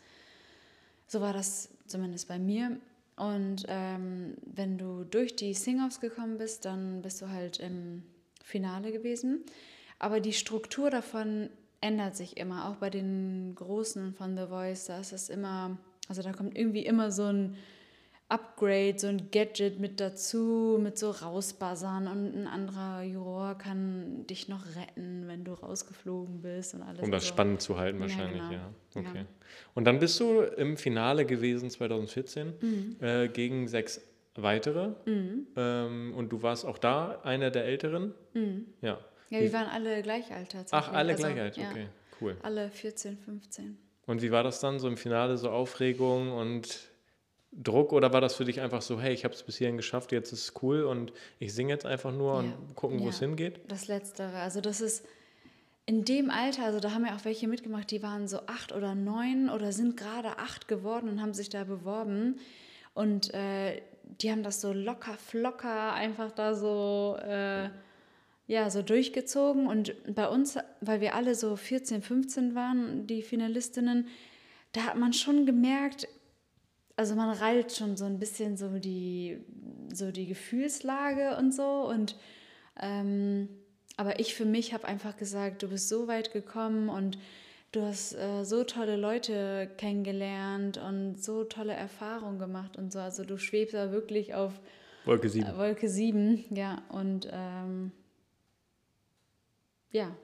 So 1.06 1.20
war 1.20 1.32
das 1.32 1.68
zumindest 1.87 2.26
bei 2.26 2.38
mir. 2.38 2.78
Und 3.16 3.64
ähm, 3.68 4.34
wenn 4.44 4.78
du 4.78 5.04
durch 5.04 5.37
die 5.37 5.54
Sing-Offs 5.54 6.00
gekommen 6.00 6.38
bist, 6.38 6.64
dann 6.64 7.02
bist 7.02 7.20
du 7.20 7.28
halt 7.28 7.61
im 7.61 8.02
Finale 8.42 8.92
gewesen. 8.92 9.44
Aber 9.99 10.20
die 10.20 10.32
Struktur 10.32 10.90
davon 10.90 11.50
ändert 11.82 12.16
sich 12.16 12.38
immer, 12.38 12.68
auch 12.68 12.76
bei 12.76 12.88
den 12.88 13.54
Großen 13.54 14.14
von 14.14 14.37
The 14.37 14.46
Voice. 14.46 14.87
Da 14.87 14.99
ist 15.00 15.12
es 15.12 15.28
immer, 15.28 15.76
also 16.08 16.23
da 16.23 16.32
kommt 16.32 16.56
irgendwie 16.56 16.84
immer 16.87 17.12
so 17.12 17.25
ein 17.25 17.56
Upgrade, 18.28 18.99
so 18.99 19.07
ein 19.07 19.31
Gadget 19.31 19.78
mit 19.81 20.00
dazu, 20.00 20.78
mit 20.83 20.99
so 20.99 21.10
rausbuzzern 21.10 22.08
und 22.08 22.34
ein 22.34 22.47
anderer 22.47 23.02
Juror 23.02 23.56
kann 23.58 24.26
dich 24.26 24.49
noch 24.49 24.65
retten, 24.76 25.25
wenn 25.28 25.45
du 25.45 25.52
rausgeflogen 25.52 26.41
bist 26.41 26.75
und 26.75 26.82
alles. 26.82 27.02
Um 27.02 27.10
das 27.10 27.23
Also, 27.25 27.34
spannend 27.34 27.60
zu 27.60 27.76
halten 27.78 27.99
Ja, 27.99 28.02
wahrscheinlich, 28.02 28.41
genau. 28.41 28.52
ja. 28.52 28.71
Okay. 28.97 29.19
Ja. 29.19 29.26
Und 29.75 29.84
dann 29.84 29.99
bist 29.99 30.19
du 30.21 30.41
im 30.41 30.76
Finale 30.78 31.26
gewesen 31.26 31.69
2014 31.71 32.54
Mhm. 32.60 32.97
äh, 33.00 33.28
gegen 33.28 33.69
sechs 33.69 34.00
weitere. 34.37 34.93
Ähm, 35.06 36.15
und 36.17 36.30
du 36.32 36.43
warst 36.43 36.65
auch 36.65 36.78
da 36.78 37.21
einer 37.23 37.50
der 37.50 37.67
Älteren. 37.67 38.15
Ja. 38.32 38.41
Mhm. 38.41 38.67
Ja, 38.80 38.99
Wie- 39.28 39.45
wir 39.45 39.52
waren 39.52 39.69
alle 39.69 40.02
gleich 40.02 40.32
alt 40.32 40.50
tatsächlich. 40.52 40.73
Ach, 40.89 40.93
alle 40.93 41.13
Also, 41.13 41.25
gleich 41.25 41.41
alt, 41.41 41.56
ja, 41.56 41.71
okay, 41.71 41.87
cool. 42.21 42.37
Alle 42.43 42.71
14, 42.71 43.19
15. 43.19 43.76
Und 44.06 44.23
wie 44.23 44.30
war 44.30 44.43
das 44.43 44.60
dann 44.60 44.78
so 44.80 44.89
im 44.89 44.97
Finale, 44.97 45.37
so 45.37 45.50
Aufregung 45.50 46.32
und 46.32 46.89
Druck? 47.62 47.93
Oder 47.93 48.12
war 48.12 48.21
das 48.21 48.34
für 48.34 48.45
dich 48.45 48.60
einfach 48.60 48.82
so, 48.82 49.00
hey, 49.00 49.12
ich 49.14 49.25
habe 49.25 49.34
es 49.34 49.43
bis 49.43 49.56
hierhin 49.56 49.76
geschafft, 49.76 50.12
jetzt 50.12 50.32
ist 50.32 50.40
es 50.43 50.62
cool 50.62 50.82
und 50.84 51.12
ich 51.38 51.54
singe 51.54 51.73
jetzt 51.73 51.86
einfach 51.86 52.12
nur 52.12 52.34
Ja. 52.34 52.38
und 52.40 52.75
gucken, 52.75 53.00
wo 53.00 53.08
es 53.08 53.21
Ja. 53.21 53.26
hingeht? 53.26 53.60
Das 53.69 53.86
Letztere. 53.88 54.38
Also 54.38 54.60
das 54.60 54.80
ist 54.80 55.04
in 55.86 56.04
dem 56.04 56.30
Alter, 56.30 56.64
also 56.64 56.80
da 56.80 56.93
haben 56.93 57.04
ja 57.04 57.14
auch 57.14 57.25
welche 57.25 57.47
mitgemacht, 57.47 57.90
die 57.90 58.02
waren 58.02 58.26
so 58.26 58.38
acht 58.47 58.73
oder 58.73 58.95
neun 58.95 59.50
oder 59.50 59.71
sind 59.71 59.97
gerade 59.97 60.38
acht 60.38 60.67
geworden 60.67 61.08
und 61.08 61.21
haben 61.21 61.34
sich 61.34 61.50
da 61.50 61.64
beworben. 61.64 62.38
Und 62.95 63.34
äh, 63.34 63.82
die 64.21 64.30
haben 64.30 64.43
das 64.43 64.60
so 64.60 64.73
locker, 64.73 65.14
flocker 65.19 65.93
einfach 65.93 66.30
da 66.32 66.54
so, 66.54 67.17
äh, 67.23 67.69
ja, 68.47 68.71
so 68.71 68.82
durchgezogen. 68.82 69.67
Und 69.67 69.95
bei 70.14 70.28
uns, 70.28 70.58
weil 70.80 71.00
wir 71.00 71.14
alle 71.14 71.34
so 71.34 71.54
14, 71.56 72.02
15 72.02 72.54
waren, 72.54 73.06
die 73.06 73.23
Finalistinnen, 73.23 74.08
da 74.73 74.82
hat 74.82 74.97
man 74.97 75.12
schon 75.12 75.45
gemerkt, 75.47 76.08
also 76.97 77.15
man 77.15 77.30
reilt 77.37 77.73
schon 77.73 77.97
so 77.97 78.04
ein 78.04 78.19
bisschen 78.19 78.57
so 78.57 78.78
die, 78.78 79.39
so 79.93 80.11
die 80.11 80.26
Gefühlslage 80.26 81.37
und 81.37 81.52
so. 81.52 81.89
Und 81.89 82.17
ähm, 82.80 83.49
aber 83.97 84.19
ich 84.21 84.35
für 84.35 84.45
mich 84.45 84.75
habe 84.75 84.87
einfach 84.87 85.17
gesagt, 85.17 85.63
du 85.63 85.69
bist 85.69 85.89
so 85.89 86.09
weit 86.09 86.33
gekommen 86.33 86.89
und 86.89 87.19
du 87.73 87.83
hast 87.83 88.15
äh, 88.15 88.45
so 88.45 88.65
tolle 88.65 88.97
Leute 88.97 89.71
kennengelernt 89.76 90.78
und 90.78 91.23
so 91.23 91.45
tolle 91.45 91.75
Erfahrungen 91.75 92.39
gemacht 92.39 92.76
und 92.76 92.93
so. 92.93 92.99
Also 92.99 93.25
du 93.25 93.39
schwebst 93.39 93.75
da 93.75 93.93
wirklich 93.93 94.35
auf 94.35 94.61
Wolke 95.04 95.28
7. 95.28 95.47
äh, 95.47 95.57
Wolke 95.57 95.89
7, 95.89 96.45
ja. 96.50 96.83
Und 96.89 97.28
ähm, 97.33 97.93
ja, 99.91 100.17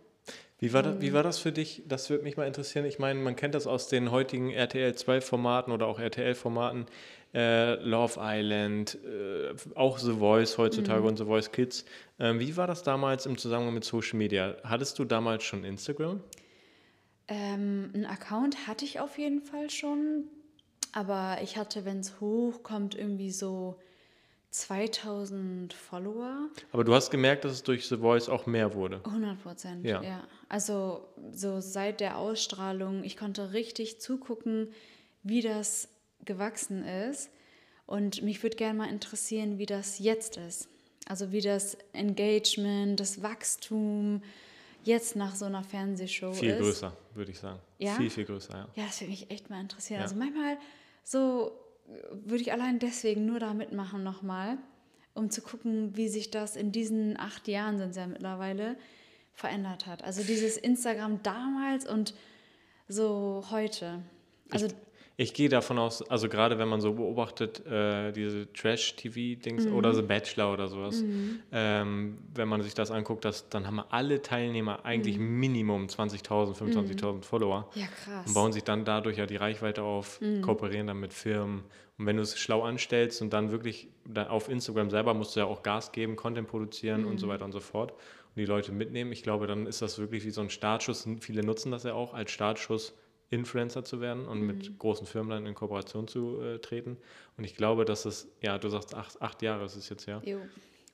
Wie 0.59 0.75
war, 0.75 0.83
das, 0.83 1.01
wie 1.01 1.15
war 1.15 1.23
das 1.23 1.39
für 1.39 1.53
dich? 1.53 1.83
Das 1.89 2.11
würde 2.11 2.23
mich 2.23 2.37
mal 2.37 2.47
interessieren. 2.47 2.85
Ich 2.85 2.99
meine, 2.99 3.19
man 3.19 3.35
kennt 3.35 3.55
das 3.55 3.67
aus 3.67 3.89
den 3.89 4.11
heutigen 4.11 4.51
RTL 4.51 4.93
2-Formaten 4.93 5.73
oder 5.73 5.87
auch 5.87 5.99
RTL-Formaten. 5.99 6.85
Äh, 7.33 7.75
Love 7.77 8.19
Island, 8.21 8.99
äh, 9.05 9.55
auch 9.75 9.99
The 9.99 10.15
Voice 10.15 10.59
heutzutage 10.59 11.07
und 11.07 11.17
The 11.17 11.25
Voice 11.25 11.51
Kids. 11.51 11.85
Ähm, 12.19 12.41
wie 12.41 12.57
war 12.57 12.67
das 12.67 12.83
damals 12.83 13.25
im 13.25 13.39
Zusammenhang 13.39 13.73
mit 13.73 13.85
Social 13.85 14.19
Media? 14.19 14.57
Hattest 14.65 14.99
du 14.99 15.05
damals 15.05 15.45
schon 15.45 15.65
Instagram? 15.65 16.21
Ähm, 17.29 17.91
einen 17.95 18.07
Account 18.07 18.67
hatte 18.67 18.85
ich 18.85 18.99
auf 18.99 19.17
jeden 19.17 19.41
Fall 19.41 19.71
schon, 19.71 20.25
aber 20.93 21.39
ich 21.43 21.57
hatte, 21.57 21.85
wenn 21.85 22.01
es 22.01 22.21
hochkommt, 22.21 22.97
irgendwie 22.97 23.31
so 23.31 23.79
2000 24.51 25.73
Follower. 25.73 26.49
Aber 26.73 26.85
du 26.85 26.95
hast 26.95 27.11
gemerkt, 27.11 27.45
dass 27.45 27.53
es 27.53 27.63
durch 27.63 27.87
The 27.89 27.97
Voice 27.99 28.29
auch 28.29 28.47
mehr 28.47 28.75
wurde. 28.75 29.01
100 29.05 29.43
Prozent, 29.43 29.87
Ja. 29.87 30.03
ja. 30.03 30.25
Also 30.49 31.07
so 31.33 31.61
seit 31.61 32.01
der 32.01 32.19
Ausstrahlung, 32.19 33.05
ich 33.05 33.17
konnte 33.17 33.53
richtig 33.53 34.01
zugucken, 34.01 34.69
wie 35.23 35.41
das 35.43 35.89
gewachsen 36.25 36.85
ist. 36.85 37.31
Und 37.87 38.23
mich 38.23 38.43
würde 38.43 38.57
gerne 38.57 38.79
mal 38.79 38.89
interessieren, 38.89 39.59
wie 39.59 39.67
das 39.67 39.99
jetzt 39.99 40.37
ist. 40.37 40.69
Also 41.09 41.33
wie 41.33 41.41
das 41.41 41.77
Engagement, 41.93 43.01
das 43.01 43.23
Wachstum 43.23 44.23
jetzt 44.85 45.17
nach 45.17 45.35
so 45.35 45.45
einer 45.45 45.63
Fernsehshow 45.65 46.33
Viel 46.33 46.51
ist. 46.51 46.59
größer, 46.61 46.97
würde 47.15 47.31
ich 47.33 47.39
sagen. 47.39 47.59
Ja? 47.79 47.95
Viel, 47.95 48.11
viel 48.11 48.25
größer, 48.25 48.55
ja. 48.55 48.69
Ja, 48.77 48.87
das 48.87 49.01
würde 49.01 49.11
mich 49.11 49.31
echt 49.31 49.51
mal 49.51 49.61
interessieren. 49.61 49.99
Ja. 50.01 50.05
Also 50.05 50.17
manchmal 50.17 50.57
so 51.05 51.53
würde 52.13 52.43
ich 52.43 52.53
allein 52.53 52.79
deswegen 52.79 53.27
nur 53.27 53.41
da 53.41 53.55
mitmachen 53.55 54.03
nochmal, 54.03 54.59
um 55.15 55.31
zu 55.31 55.43
gucken, 55.43 55.97
wie 55.97 56.09
sich 56.09 56.31
das 56.31 56.57
in 56.57 56.73
diesen 56.73 57.19
acht 57.19 57.49
Jahren 57.49 57.79
sind 57.79 57.91
es 57.91 57.97
ja 57.97 58.07
mittlerweile 58.07 58.77
verändert 59.35 59.87
hat. 59.87 60.05
Also 60.05 60.23
dieses 60.23 60.57
Instagram 60.57 61.23
damals 61.23 61.89
und 61.89 62.15
so 62.89 63.45
heute. 63.51 64.03
Also 64.51 64.67
Ich 64.67 64.75
gehe 65.35 65.51
davon 65.51 65.79
aus, 65.79 66.03
also 66.11 66.31
gerade 66.31 66.59
wenn 66.59 66.69
man 66.69 66.81
so 66.81 66.95
beobachtet, 66.95 67.67
äh, 67.67 68.11
diese 68.13 68.51
Trash-TV-Dings 68.55 69.67
Mhm. 69.67 69.75
oder 69.75 69.93
The 69.95 70.01
Bachelor 70.01 70.53
oder 70.53 70.67
sowas, 70.69 71.05
ähm, 71.53 72.19
wenn 72.35 72.49
man 72.49 72.63
sich 72.63 72.73
das 72.73 72.91
anguckt, 72.91 73.25
dass, 73.27 73.49
dann 73.51 73.67
haben 73.67 73.81
alle 73.91 74.23
Teilnehmer 74.23 74.85
eigentlich 74.87 75.19
Mhm. 75.19 75.39
Minimum 75.41 75.89
20.000, 75.89 76.57
25.000 76.57 77.25
Follower 77.27 77.69
Ja, 77.75 77.87
krass. 77.87 78.27
und 78.27 78.33
bauen 78.35 78.53
sich 78.53 78.65
dann 78.65 78.85
dadurch 78.87 79.19
ja 79.19 79.27
die 79.27 79.37
Reichweite 79.37 79.83
auf, 79.83 80.21
Mhm. 80.23 80.41
kooperieren 80.41 80.87
dann 80.87 81.01
mit 81.01 81.13
Firmen. 81.13 81.65
Und 81.99 82.07
wenn 82.07 82.17
du 82.17 82.23
es 82.23 82.39
schlau 82.39 82.63
anstellst 82.63 83.21
und 83.21 83.33
dann 83.35 83.51
wirklich 83.51 83.89
da 84.09 84.29
auf 84.29 84.49
Instagram 84.49 84.89
selber 84.89 85.13
musst 85.13 85.37
du 85.37 85.41
ja 85.41 85.47
auch 85.47 85.63
Gas 85.63 85.93
geben, 85.93 86.17
Content 86.17 86.49
produzieren 86.49 87.05
und 87.05 87.19
so 87.21 87.27
Mhm. 87.27 87.31
weiter 87.33 87.45
und 87.45 87.53
so 87.53 87.61
fort 87.61 87.93
und 87.93 88.37
die 88.37 88.47
Leute 88.47 88.73
mitnehmen, 88.73 89.13
ich 89.13 89.23
glaube, 89.23 89.47
dann 89.47 89.67
ist 89.67 89.83
das 89.83 89.99
wirklich 89.99 90.25
wie 90.25 90.31
so 90.31 90.41
ein 90.41 90.49
Startschuss. 90.49 91.07
Viele 91.21 91.43
nutzen 91.45 91.71
das 91.73 91.83
ja 91.83 91.93
auch 91.93 92.15
als 92.15 92.31
Startschuss, 92.31 92.95
Influencer 93.31 93.85
zu 93.85 94.01
werden 94.01 94.27
und 94.27 94.41
Mhm. 94.41 94.47
mit 94.47 94.79
großen 94.79 95.07
Firmen 95.07 95.31
dann 95.31 95.47
in 95.47 95.55
Kooperation 95.55 96.09
zu 96.09 96.41
äh, 96.43 96.59
treten. 96.59 96.97
Und 97.37 97.45
ich 97.45 97.55
glaube, 97.57 97.85
dass 97.85 98.05
es, 98.05 98.29
ja, 98.43 98.59
du 98.59 98.69
sagst 98.69 98.95
acht, 98.95 99.23
acht 99.23 99.41
Jahre 99.43 99.65
ist 99.65 99.77
es 99.77 99.89
jetzt 99.89 100.07
ja 100.07 100.21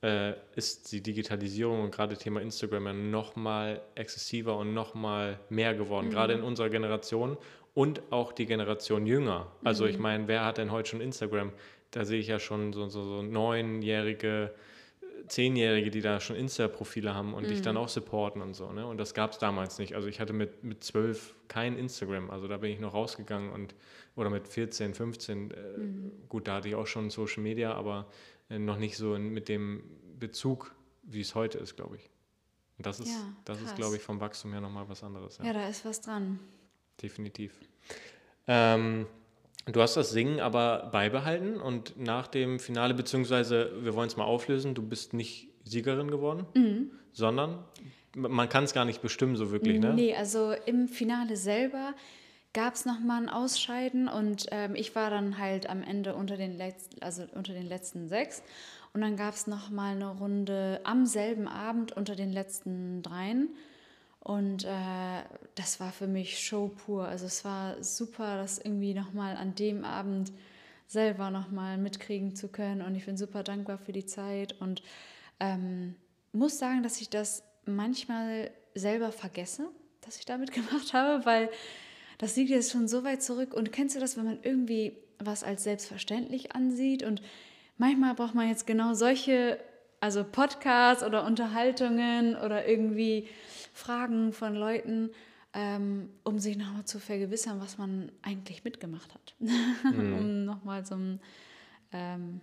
äh, 0.03 0.35
ist 0.55 0.93
die 0.93 1.03
Digitalisierung 1.03 1.83
und 1.83 1.91
gerade 1.91 2.17
Thema 2.17 2.41
Instagram 2.43 2.87
ja 2.87 2.93
noch 2.93 3.35
mal 3.37 3.81
exzessiver 3.95 4.57
und 4.59 4.75
noch 4.75 4.95
mal 4.95 5.41
mehr 5.49 5.75
geworden, 5.75 6.11
gerade 6.11 6.35
in 6.35 6.43
unserer 6.43 6.69
Generation 6.69 7.39
und 7.75 8.03
auch 8.11 8.33
die 8.33 8.45
Generation 8.47 9.07
jünger. 9.07 9.47
Also 9.65 9.87
ich 9.87 9.99
meine, 9.99 10.29
wer 10.29 10.45
hat 10.45 10.59
denn 10.59 10.71
heute 10.71 10.91
schon 10.91 11.01
Instagram? 11.01 11.51
Da 11.91 12.05
sehe 12.05 12.21
ich 12.21 12.27
ja 12.27 12.39
schon 12.39 12.73
so, 12.75 12.89
so, 12.89 13.03
so 13.05 13.23
neunjährige, 13.23 14.51
äh, 14.55 14.59
zehnjährige, 15.29 15.91
die 15.91 16.01
da 16.01 16.21
schon 16.21 16.37
Insta-Profile 16.37 17.15
haben 17.15 17.35
und 17.35 17.49
dich 17.49 17.63
dann 17.63 17.77
auch 17.77 17.89
supporten 17.89 18.43
und 18.43 18.55
so. 18.55 18.71
Ne? 18.73 18.87
Und 18.87 18.99
das 18.99 19.15
gab 19.15 19.33
es 19.33 19.39
damals 19.39 19.79
nicht. 19.79 19.95
Also 19.95 20.09
ich 20.09 20.21
hatte 20.21 20.33
mit, 20.33 20.63
mit 20.65 20.83
zwölf 20.85 21.35
kein 21.49 21.77
Instagram. 21.79 22.31
Also 22.31 22.49
da 22.49 22.57
bin 22.59 22.71
ich 22.73 22.81
noch 22.81 22.95
rausgegangen 22.95 23.51
und 23.51 23.75
oder 24.15 24.31
mit 24.31 24.49
14, 24.49 24.95
15, 24.95 25.51
äh, 25.51 25.55
gut, 26.29 26.49
da 26.49 26.55
hatte 26.57 26.69
ich 26.69 26.75
auch 26.75 26.87
schon 26.87 27.11
Social 27.11 27.43
Media, 27.43 27.75
aber 27.75 28.07
äh, 28.49 28.59
noch 28.59 28.79
nicht 28.79 28.97
so 28.97 29.15
in, 29.15 29.29
mit 29.31 29.49
dem 29.49 29.83
Bezug, 30.19 30.75
wie 31.03 31.21
es 31.21 31.35
heute 31.35 31.59
ist, 31.59 31.77
glaube 31.77 31.97
ich. 31.97 32.09
Und 32.79 32.87
das 32.87 33.01
ist, 33.01 33.09
Ja, 33.09 33.33
das 33.45 33.61
ist, 33.63 33.77
glaube 33.77 33.97
ich, 33.97 34.03
vom 34.03 34.21
Wachstum 34.21 34.53
her 34.53 34.61
nochmal 34.61 34.89
was 34.89 35.03
anderes. 35.03 35.39
Ja, 35.39 35.47
Ja, 35.47 35.53
da 35.53 35.69
ist 35.69 35.85
was 35.85 36.01
dran. 36.01 36.39
definitiv. 37.03 37.53
Ähm, 38.47 39.07
du 39.67 39.81
hast 39.83 39.97
das 39.97 40.11
Singen 40.11 40.41
aber 40.41 40.89
beibehalten 40.93 41.61
und 41.61 41.99
nach 41.99 42.27
dem 42.29 42.59
Finale, 42.59 42.95
beziehungsweise 42.95 43.73
wir 43.81 43.95
wollen 43.95 44.09
es 44.09 44.17
mal 44.17 44.25
auflösen, 44.25 44.75
du 44.75 44.83
bist 44.83 45.13
nicht 45.13 45.49
Siegerin 45.65 46.11
geworden, 46.11 46.47
Mhm. 46.55 46.91
sondern 47.13 47.65
man 48.17 48.49
kann 48.49 48.65
es 48.65 48.73
gar 48.73 48.85
nicht 48.85 49.03
bestimmen 49.03 49.37
so 49.37 49.51
wirklich, 49.51 49.79
ne? 49.81 49.93
Nee, 49.93 50.15
also 50.15 50.55
im 50.65 50.89
Finale 50.89 51.37
selber 51.37 51.95
gab 52.55 52.75
es 52.75 52.87
nochmal 52.87 53.23
ein 53.23 53.29
Ausscheiden 53.29 54.09
und 54.09 54.47
ähm, 54.51 54.75
ich 54.75 54.95
war 54.95 55.11
dann 55.11 55.37
halt 55.39 55.69
am 55.69 55.83
Ende 55.83 56.15
unter 56.15 56.37
den, 56.39 56.57
letzten, 56.57 57.03
also 57.03 57.25
unter 57.35 57.53
den 57.53 57.67
letzten 57.67 58.09
sechs. 58.09 58.43
Und 58.95 59.03
dann 59.03 59.17
gab 59.17 59.35
es 59.35 59.47
nochmal 59.47 59.95
eine 59.95 60.09
Runde 60.09 60.81
am 60.85 61.05
selben 61.05 61.49
Abend 61.49 61.93
unter 61.95 62.17
den 62.17 62.33
letzten 62.33 63.03
dreien. 63.03 63.51
Und 64.27 64.65
äh, 64.65 65.23
das 65.55 65.79
war 65.79 65.93
für 65.93 66.09
mich 66.09 66.41
Show 66.41 66.67
pur. 66.67 67.07
Also 67.07 67.27
es 67.27 67.45
war 67.45 67.81
super, 67.81 68.39
das 68.39 68.59
irgendwie 68.59 68.93
nochmal 68.93 69.37
an 69.37 69.55
dem 69.55 69.85
Abend 69.85 70.33
selber 70.89 71.31
nochmal 71.31 71.79
mitkriegen 71.79 72.35
zu 72.35 72.49
können. 72.49 72.83
Und 72.83 72.97
ich 72.97 73.07
bin 73.07 73.17
super 73.17 73.45
dankbar 73.45 73.79
für 73.79 73.93
die 73.93 74.05
Zeit 74.05 74.61
und 74.61 74.83
ähm, 75.39 75.95
muss 76.33 76.59
sagen, 76.59 76.83
dass 76.83 77.01
ich 77.01 77.09
das 77.09 77.45
manchmal 77.67 78.51
selber 78.75 79.13
vergesse, 79.13 79.69
dass 80.01 80.19
ich 80.19 80.25
da 80.25 80.39
mitgemacht 80.39 80.93
habe, 80.93 81.25
weil 81.25 81.49
das 82.19 82.35
liegt 82.35 82.51
jetzt 82.51 82.73
schon 82.73 82.89
so 82.89 83.05
weit 83.05 83.23
zurück. 83.23 83.55
Und 83.55 83.71
kennst 83.71 83.95
du 83.95 84.01
das, 84.01 84.17
wenn 84.17 84.25
man 84.25 84.41
irgendwie 84.43 84.97
was 85.21 85.45
als 85.45 85.63
selbstverständlich 85.63 86.51
ansieht? 86.51 87.05
Und 87.05 87.23
manchmal 87.79 88.15
braucht 88.15 88.35
man 88.35 88.49
jetzt 88.49 88.67
genau 88.67 88.95
solche, 88.95 89.61
also 90.01 90.25
Podcasts 90.25 91.03
oder 91.05 91.25
Unterhaltungen 91.25 92.37
oder 92.37 92.67
irgendwie 92.69 93.29
Fragen 93.73 94.33
von 94.33 94.55
Leuten, 94.55 95.11
ähm, 95.55 96.11
um 96.25 96.39
sich 96.39 96.57
nochmal 96.59 96.85
zu 96.85 96.99
vergewissern, 96.99 97.61
was 97.61 97.79
man 97.79 98.13
eigentlich 98.23 98.65
mitgemacht 98.65 99.13
hat. 99.15 99.35
um 99.85 100.45
nochmal 100.45 100.85
so 100.85 100.97
ein, 100.97 101.21
ähm, 101.93 102.41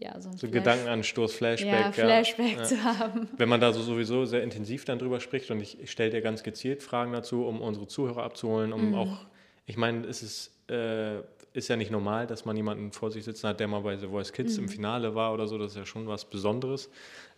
ja, 0.00 0.20
so 0.20 0.28
ein 0.30 0.36
So 0.36 0.46
Flash- 0.46 0.52
Gedankenanstoß, 0.52 1.34
Flashback. 1.34 1.72
ja, 1.86 1.92
Flashback 1.92 2.66
zu 2.66 2.82
haben. 2.84 3.28
Wenn 3.36 3.48
man 3.48 3.60
da 3.60 3.72
so 3.72 3.82
sowieso 3.82 4.24
sehr 4.24 4.42
intensiv 4.42 4.84
dann 4.84 4.98
drüber 4.98 5.20
spricht 5.20 5.50
und 5.50 5.60
ich, 5.60 5.80
ich 5.80 5.90
stelle 5.90 6.10
dir 6.10 6.20
ganz 6.20 6.42
gezielt 6.42 6.82
Fragen 6.82 7.12
dazu, 7.12 7.44
um 7.46 7.60
unsere 7.60 7.86
Zuhörer 7.86 8.22
abzuholen, 8.24 8.70
Mhm. 8.70 8.74
um 8.76 8.94
auch, 8.94 9.26
ich 9.66 9.76
meine, 9.76 10.06
es 10.06 10.22
ist, 10.22 10.70
äh, 10.70 11.22
ist 11.58 11.68
ja 11.68 11.76
nicht 11.76 11.90
normal, 11.90 12.26
dass 12.26 12.44
man 12.44 12.56
jemanden 12.56 12.92
vor 12.92 13.10
sich 13.10 13.24
sitzen 13.24 13.48
hat, 13.48 13.60
der 13.60 13.68
mal 13.68 13.80
bei 13.80 13.96
The 13.96 14.06
Voice 14.06 14.32
Kids 14.32 14.56
Mhm. 14.56 14.64
im 14.64 14.68
Finale 14.68 15.14
war 15.14 15.32
oder 15.34 15.46
so, 15.46 15.58
das 15.58 15.72
ist 15.72 15.76
ja 15.76 15.84
schon 15.86 16.06
was 16.06 16.24
Besonderes, 16.24 16.90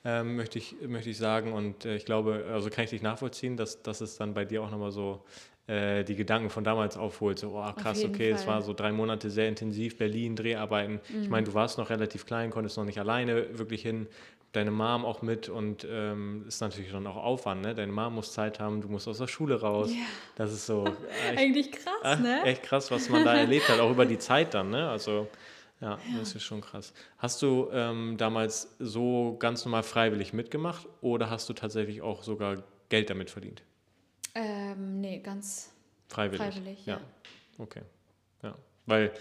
ähm, 0.04 0.36
möchte, 0.36 0.58
ich, 0.58 0.76
möchte 0.86 1.10
ich 1.10 1.18
sagen 1.18 1.52
und 1.52 1.84
äh, 1.84 1.96
ich 1.96 2.04
glaube, 2.04 2.44
also 2.52 2.70
kann 2.70 2.84
ich 2.84 2.90
dich 2.90 3.02
nachvollziehen, 3.02 3.56
dass, 3.56 3.82
dass 3.82 4.00
es 4.00 4.16
dann 4.16 4.34
bei 4.34 4.44
dir 4.44 4.62
auch 4.62 4.70
nochmal 4.70 4.92
so 4.92 5.22
äh, 5.66 6.04
die 6.04 6.16
Gedanken 6.16 6.50
von 6.50 6.64
damals 6.64 6.96
aufholt, 6.96 7.38
so, 7.38 7.52
oh 7.56 7.72
krass, 7.74 8.04
okay, 8.04 8.30
es 8.30 8.44
Fall. 8.44 8.54
war 8.54 8.62
so 8.62 8.72
drei 8.72 8.92
Monate 8.92 9.30
sehr 9.30 9.48
intensiv, 9.48 9.98
Berlin, 9.98 10.36
Dreharbeiten. 10.36 11.00
Ich 11.22 11.30
meine, 11.30 11.46
du 11.46 11.54
warst 11.54 11.78
noch 11.78 11.90
relativ 11.90 12.26
klein, 12.26 12.50
konntest 12.50 12.76
noch 12.76 12.84
nicht 12.84 12.98
alleine 12.98 13.58
wirklich 13.58 13.82
hin, 13.82 14.06
deine 14.52 14.70
Mom 14.70 15.04
auch 15.04 15.22
mit 15.22 15.48
und 15.48 15.86
ähm, 15.88 16.44
ist 16.46 16.60
natürlich 16.60 16.90
dann 16.90 17.06
auch 17.06 17.16
Aufwand, 17.16 17.62
ne? 17.62 17.74
Deine 17.74 17.92
Mom 17.92 18.14
muss 18.14 18.32
Zeit 18.32 18.58
haben, 18.58 18.80
du 18.80 18.88
musst 18.88 19.06
aus 19.06 19.18
der 19.18 19.26
Schule 19.26 19.60
raus. 19.60 19.90
Ja. 19.90 20.02
Das 20.36 20.52
ist 20.52 20.66
so 20.66 20.86
echt, 21.28 21.38
Eigentlich 21.38 21.72
krass, 21.72 22.00
ach, 22.02 22.18
ne? 22.18 22.42
echt 22.44 22.62
krass, 22.62 22.90
was 22.90 23.08
man 23.08 23.24
da 23.24 23.34
erlebt 23.34 23.68
hat, 23.68 23.78
auch 23.80 23.90
über 23.90 24.06
die 24.06 24.18
Zeit 24.30 24.54
dann, 24.54 24.70
ne? 24.70 24.88
Also 24.88 25.28
ja, 25.80 25.98
das 26.18 26.34
ist 26.34 26.42
schon 26.42 26.60
krass. 26.60 26.92
Hast 27.18 27.40
du 27.40 27.70
ähm, 27.72 28.16
damals 28.18 28.76
so 28.78 29.36
ganz 29.38 29.64
normal 29.64 29.82
freiwillig 29.82 30.34
mitgemacht 30.34 30.86
oder 31.00 31.30
hast 31.30 31.48
du 31.48 31.54
tatsächlich 31.54 32.02
auch 32.02 32.22
sogar 32.22 32.62
Geld 32.90 33.08
damit 33.08 33.30
verdient? 33.30 33.62
Ähm, 34.34 35.00
nee, 35.00 35.20
ganz 35.20 35.72
Freiwillig. 36.10 36.54
Freiwillig, 36.54 36.86
ja. 36.86 36.94
ja. 36.94 37.00
Okay. 37.58 37.82
Ja. 38.42 38.54
Weil 38.86 39.12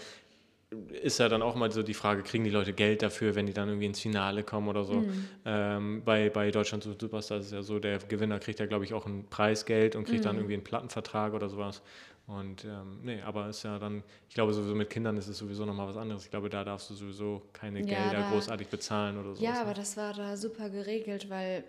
ist 1.02 1.18
ja 1.18 1.28
dann 1.28 1.42
auch 1.42 1.56
mal 1.56 1.70
so 1.72 1.82
die 1.82 1.94
Frage, 1.94 2.22
kriegen 2.22 2.44
die 2.44 2.50
Leute 2.50 2.72
Geld 2.72 3.02
dafür, 3.02 3.34
wenn 3.34 3.46
die 3.46 3.52
dann 3.52 3.68
irgendwie 3.68 3.86
ins 3.86 4.00
Finale 4.00 4.44
kommen 4.44 4.68
oder 4.68 4.84
so. 4.84 5.02
Mhm. 5.02 5.28
Ähm, 5.44 6.02
bei, 6.04 6.30
bei 6.30 6.50
Deutschland 6.52 6.84
Superstar 6.84 7.38
ist 7.38 7.46
es 7.46 7.52
ja 7.52 7.62
so, 7.62 7.80
der 7.80 7.98
Gewinner 7.98 8.38
kriegt 8.38 8.60
ja, 8.60 8.66
glaube 8.66 8.84
ich, 8.84 8.94
auch 8.94 9.06
ein 9.06 9.26
Preisgeld 9.28 9.96
und 9.96 10.04
kriegt 10.04 10.24
dann 10.24 10.36
Mhm. 10.36 10.40
irgendwie 10.42 10.54
einen 10.54 10.64
Plattenvertrag 10.64 11.34
oder 11.34 11.48
sowas. 11.48 11.82
Und 12.26 12.64
ähm, 12.64 13.00
nee, 13.02 13.20
aber 13.22 13.48
ist 13.48 13.64
ja 13.64 13.80
dann, 13.80 14.04
ich 14.28 14.34
glaube 14.36 14.52
sowieso 14.52 14.76
mit 14.76 14.88
Kindern 14.90 15.16
ist 15.16 15.26
es 15.26 15.38
sowieso 15.38 15.64
nochmal 15.64 15.88
was 15.88 15.96
anderes. 15.96 16.24
Ich 16.24 16.30
glaube, 16.30 16.48
da 16.48 16.62
darfst 16.62 16.88
du 16.90 16.94
sowieso 16.94 17.42
keine 17.52 17.80
Ja, 17.80 17.86
Gelder 17.86 18.22
da- 18.22 18.30
großartig 18.30 18.68
bezahlen 18.68 19.18
oder 19.18 19.34
so. 19.34 19.42
Ja, 19.42 19.60
aber 19.62 19.74
das 19.74 19.96
war 19.96 20.12
da 20.14 20.36
super 20.36 20.70
geregelt, 20.70 21.28
weil 21.28 21.64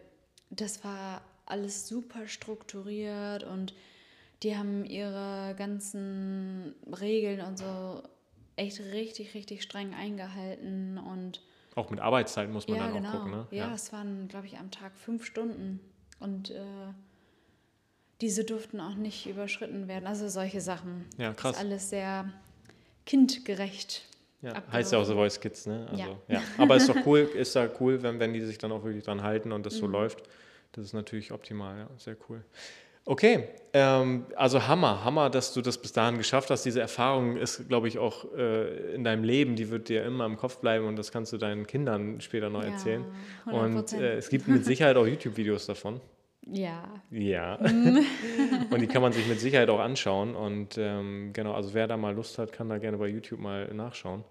das 0.51 0.83
war 0.83 1.21
alles 1.47 1.87
super 1.87 2.27
strukturiert 2.27 3.43
und 3.43 3.73
die 4.43 4.55
haben 4.57 4.85
ihre 4.85 5.55
ganzen 5.57 6.75
Regeln 6.99 7.41
und 7.41 7.57
so 7.57 8.03
echt 8.61 8.79
richtig, 8.79 9.33
richtig 9.33 9.63
streng 9.63 9.93
eingehalten 9.93 10.97
und 10.97 11.41
Auch 11.75 11.89
mit 11.89 11.99
Arbeitszeiten 11.99 12.53
muss 12.53 12.67
man 12.67 12.77
ja, 12.77 12.83
dann 12.85 12.93
genau. 12.95 13.09
auch 13.09 13.11
gucken, 13.13 13.31
ne? 13.31 13.47
Ja, 13.51 13.73
es 13.73 13.91
waren, 13.93 14.27
glaube 14.27 14.47
ich, 14.47 14.57
am 14.57 14.71
Tag 14.71 14.97
fünf 14.97 15.25
Stunden 15.25 15.79
und 16.19 16.51
äh, 16.51 16.61
diese 18.21 18.43
durften 18.43 18.79
auch 18.79 18.95
nicht 18.95 19.25
überschritten 19.27 19.87
werden. 19.87 20.05
Also 20.07 20.29
solche 20.29 20.61
Sachen. 20.61 21.05
Ja, 21.17 21.33
krass. 21.33 21.53
Das 21.53 21.61
ist 21.63 21.65
alles 21.65 21.89
sehr 21.89 22.31
kindgerecht. 23.05 24.03
Ja, 24.41 24.49
abgelaufen. 24.51 24.73
heißt 24.73 24.91
ja 24.91 24.97
auch 24.99 25.05
The 25.05 25.13
Voice 25.13 25.39
Kids, 25.39 25.65
ne? 25.67 25.87
Also, 25.89 26.03
ja. 26.03 26.17
Ja. 26.27 26.41
Aber 26.57 26.75
ist 26.75 26.89
doch 26.89 26.95
cool, 27.05 27.19
ist 27.19 27.55
da 27.55 27.69
cool, 27.79 28.01
wenn, 28.03 28.19
wenn 28.19 28.33
die 28.33 28.41
sich 28.41 28.57
dann 28.57 28.71
auch 28.71 28.83
wirklich 28.83 29.03
dran 29.03 29.21
halten 29.23 29.51
und 29.51 29.65
das 29.65 29.75
Mhm. 29.75 29.79
so 29.79 29.87
läuft. 29.87 30.23
Das 30.73 30.85
ist 30.85 30.93
natürlich 30.93 31.31
optimal, 31.31 31.77
ja, 31.79 31.89
sehr 31.97 32.15
cool. 32.29 32.43
Okay, 33.05 33.47
ähm, 33.73 34.25
also 34.35 34.67
Hammer, 34.67 35.03
Hammer, 35.03 35.29
dass 35.29 35.53
du 35.53 35.61
das 35.61 35.77
bis 35.77 35.93
dahin 35.93 36.17
geschafft 36.17 36.49
hast. 36.49 36.63
Diese 36.65 36.81
Erfahrung 36.81 37.37
ist, 37.37 37.67
glaube 37.67 37.87
ich, 37.87 37.97
auch 37.97 38.25
äh, 38.35 38.93
in 38.93 39.03
deinem 39.03 39.23
Leben, 39.23 39.55
die 39.55 39.69
wird 39.69 39.89
dir 39.89 40.03
immer 40.03 40.25
im 40.25 40.37
Kopf 40.37 40.57
bleiben 40.57 40.85
und 40.85 40.97
das 40.97 41.11
kannst 41.11 41.31
du 41.33 41.37
deinen 41.37 41.65
Kindern 41.65 42.21
später 42.21 42.49
noch 42.49 42.63
Ja, 42.63 42.69
erzählen. 42.69 43.05
100%. 43.47 43.51
Und 43.51 43.93
äh, 43.93 44.17
es 44.17 44.29
gibt 44.29 44.47
mit 44.47 44.65
Sicherheit 44.65 44.97
auch 44.97 45.07
YouTube-Videos 45.07 45.65
davon. 45.65 46.01
Ja, 46.45 46.83
Ja. 47.11 47.59
Mhm. 47.61 48.05
und 48.71 48.81
die 48.81 48.87
kann 48.87 49.01
man 49.01 49.13
sich 49.13 49.27
mit 49.27 49.39
Sicherheit 49.39 49.69
auch 49.69 49.79
anschauen. 49.79 50.35
Und 50.35 50.77
ähm, 50.77 51.31
genau, 51.33 51.53
also 51.53 51.73
wer 51.73 51.87
da 51.87 51.97
mal 51.97 52.13
Lust 52.13 52.37
hat, 52.39 52.51
kann 52.51 52.67
da 52.69 52.77
gerne 52.77 52.97
bei 52.97 53.07
YouTube 53.07 53.39
mal 53.39 53.71
nachschauen. 53.73 54.23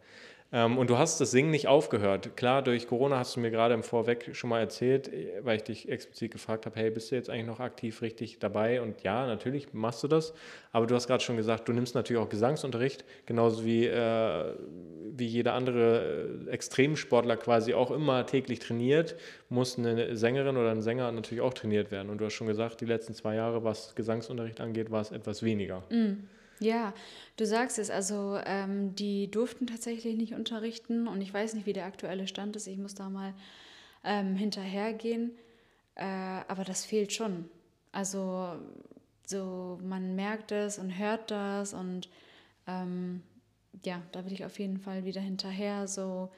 Ähm, 0.52 0.78
und 0.78 0.90
du 0.90 0.98
hast 0.98 1.20
das 1.20 1.30
Singen 1.30 1.50
nicht 1.50 1.68
aufgehört. 1.68 2.36
Klar, 2.36 2.62
durch 2.62 2.88
Corona 2.88 3.18
hast 3.18 3.36
du 3.36 3.40
mir 3.40 3.52
gerade 3.52 3.72
im 3.72 3.84
Vorweg 3.84 4.30
schon 4.32 4.50
mal 4.50 4.58
erzählt, 4.58 5.12
äh, 5.12 5.44
weil 5.44 5.56
ich 5.56 5.62
dich 5.62 5.88
explizit 5.88 6.32
gefragt 6.32 6.66
habe, 6.66 6.78
hey, 6.78 6.90
bist 6.90 7.10
du 7.10 7.14
jetzt 7.14 7.30
eigentlich 7.30 7.46
noch 7.46 7.60
aktiv 7.60 8.02
richtig 8.02 8.40
dabei? 8.40 8.82
Und 8.82 9.02
ja, 9.02 9.26
natürlich 9.26 9.72
machst 9.72 10.02
du 10.02 10.08
das. 10.08 10.34
Aber 10.72 10.86
du 10.86 10.94
hast 10.96 11.06
gerade 11.06 11.22
schon 11.22 11.36
gesagt, 11.36 11.68
du 11.68 11.72
nimmst 11.72 11.94
natürlich 11.94 12.20
auch 12.20 12.28
Gesangsunterricht, 12.28 13.04
genauso 13.26 13.64
wie, 13.64 13.86
äh, 13.86 14.54
wie 15.16 15.26
jeder 15.26 15.54
andere 15.54 16.46
äh, 16.48 16.50
Extremsportler 16.50 17.36
quasi 17.36 17.74
auch 17.74 17.92
immer 17.92 18.26
täglich 18.26 18.58
trainiert, 18.58 19.14
muss 19.50 19.78
eine 19.78 20.16
Sängerin 20.16 20.56
oder 20.56 20.72
ein 20.72 20.82
Sänger 20.82 21.12
natürlich 21.12 21.42
auch 21.42 21.54
trainiert 21.54 21.92
werden. 21.92 22.10
Und 22.10 22.18
du 22.18 22.24
hast 22.24 22.34
schon 22.34 22.48
gesagt, 22.48 22.80
die 22.80 22.86
letzten 22.86 23.14
zwei 23.14 23.36
Jahre, 23.36 23.62
was 23.62 23.94
Gesangsunterricht 23.94 24.60
angeht, 24.60 24.90
war 24.90 25.00
es 25.00 25.12
etwas 25.12 25.44
weniger. 25.44 25.84
Ja, 26.60 26.92
du 27.38 27.46
sagst 27.46 27.78
es, 27.78 27.88
also 27.88 28.38
ähm, 28.44 28.94
die 28.94 29.30
durften 29.30 29.66
tatsächlich 29.66 30.16
nicht 30.16 30.34
unterrichten 30.34 31.08
und 31.08 31.22
ich 31.22 31.32
weiß 31.32 31.54
nicht, 31.54 31.66
wie 31.66 31.72
der 31.72 31.86
aktuelle 31.86 32.28
Stand 32.28 32.54
ist. 32.54 32.66
Ich 32.66 32.76
muss 32.76 32.94
da 32.94 33.08
mal 33.08 33.32
ähm, 34.04 34.36
hinterhergehen, 34.36 35.32
äh, 35.94 36.04
aber 36.04 36.64
das 36.64 36.84
fehlt 36.84 37.14
schon. 37.14 37.48
Also 37.92 38.56
so 39.26 39.78
man 39.82 40.14
merkt 40.16 40.52
es 40.52 40.78
und 40.78 40.98
hört 40.98 41.30
das 41.30 41.72
und 41.72 42.10
ähm, 42.66 43.22
ja, 43.84 44.02
da 44.12 44.24
will 44.26 44.32
ich 44.32 44.44
auf 44.44 44.58
jeden 44.58 44.78
Fall 44.78 45.04
wieder 45.04 45.22
hinterher, 45.22 45.88
so 45.88 46.30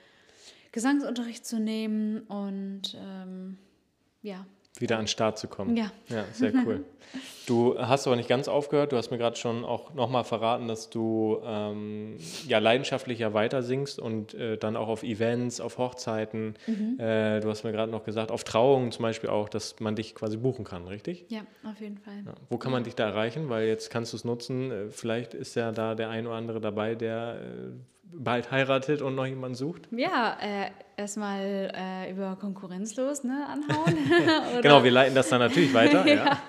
Gesangsunterricht 0.70 1.44
zu 1.44 1.58
nehmen 1.58 2.20
und 2.22 2.96
ähm, 2.96 3.58
ja, 4.22 4.46
wieder 4.78 4.96
an 4.96 5.02
den 5.02 5.08
Start 5.08 5.38
zu 5.38 5.48
kommen. 5.48 5.76
Ja. 5.76 5.92
Ja, 6.08 6.24
sehr 6.32 6.52
cool. 6.66 6.85
Du 7.46 7.76
hast 7.78 8.06
aber 8.06 8.16
nicht 8.16 8.28
ganz 8.28 8.48
aufgehört. 8.48 8.92
Du 8.92 8.96
hast 8.96 9.11
mir 9.11 9.18
gerade 9.18 9.37
schon 9.37 9.64
auch 9.64 9.92
nochmal 9.92 10.24
verraten, 10.24 10.68
dass 10.68 10.88
du 10.88 11.40
ähm, 11.44 12.16
ja 12.46 12.58
leidenschaftlicher 12.58 13.35
weiter 13.35 13.62
singst 13.62 13.98
und 13.98 14.32
äh, 14.32 14.56
dann 14.56 14.76
auch 14.76 14.88
auf 14.88 15.02
Events, 15.02 15.61
auf 15.61 15.76
Hochzeiten. 15.76 16.54
Mhm. 16.66 16.98
Äh, 17.00 17.40
du 17.40 17.50
hast 17.50 17.64
mir 17.64 17.72
gerade 17.72 17.90
noch 17.90 18.04
gesagt, 18.04 18.30
auf 18.30 18.44
Trauungen 18.44 18.92
zum 18.92 19.02
Beispiel 19.02 19.28
auch, 19.28 19.48
dass 19.48 19.78
man 19.80 19.96
dich 19.96 20.14
quasi 20.14 20.37
buchen 20.37 20.64
kann, 20.64 20.87
richtig? 20.87 21.26
ja, 21.28 21.40
auf 21.68 21.80
jeden 21.80 21.98
Fall. 21.98 22.22
Ja. 22.24 22.35
Wo 22.48 22.58
kann 22.58 22.72
man 22.72 22.85
dich 22.85 22.94
da 22.94 23.08
erreichen? 23.08 23.50
Weil 23.50 23.66
jetzt 23.66 23.90
kannst 23.90 24.12
du 24.12 24.16
es 24.16 24.24
nutzen. 24.24 24.70
Äh, 24.70 24.90
Vielleicht 24.90 25.35
ist 25.35 25.54
ja 25.56 25.72
da 25.72 25.94
der 25.94 26.08
ein 26.11 26.26
oder 26.26 26.37
andere 26.37 26.61
dabei, 26.61 26.94
der 26.94 27.40
äh, 27.42 27.72
bald 28.12 28.51
heiratet 28.51 29.03
und 29.03 29.14
noch 29.14 29.27
jemanden 29.27 29.55
sucht. 29.55 29.88
Ja, 29.90 30.37
äh, 30.40 30.70
erstmal 30.96 31.72
äh, 31.75 32.11
über 32.11 32.37
Konkurrenzlos 32.37 33.25
ne, 33.25 33.46
anhauen. 33.48 33.96
Genau, 34.62 34.85
wir 34.85 34.90
leiten 34.90 35.14
das 35.14 35.29
dann 35.29 35.40
natürlich 35.40 35.72
weiter. 35.75 36.07
ja. 36.07 36.14
ja. 36.14 36.42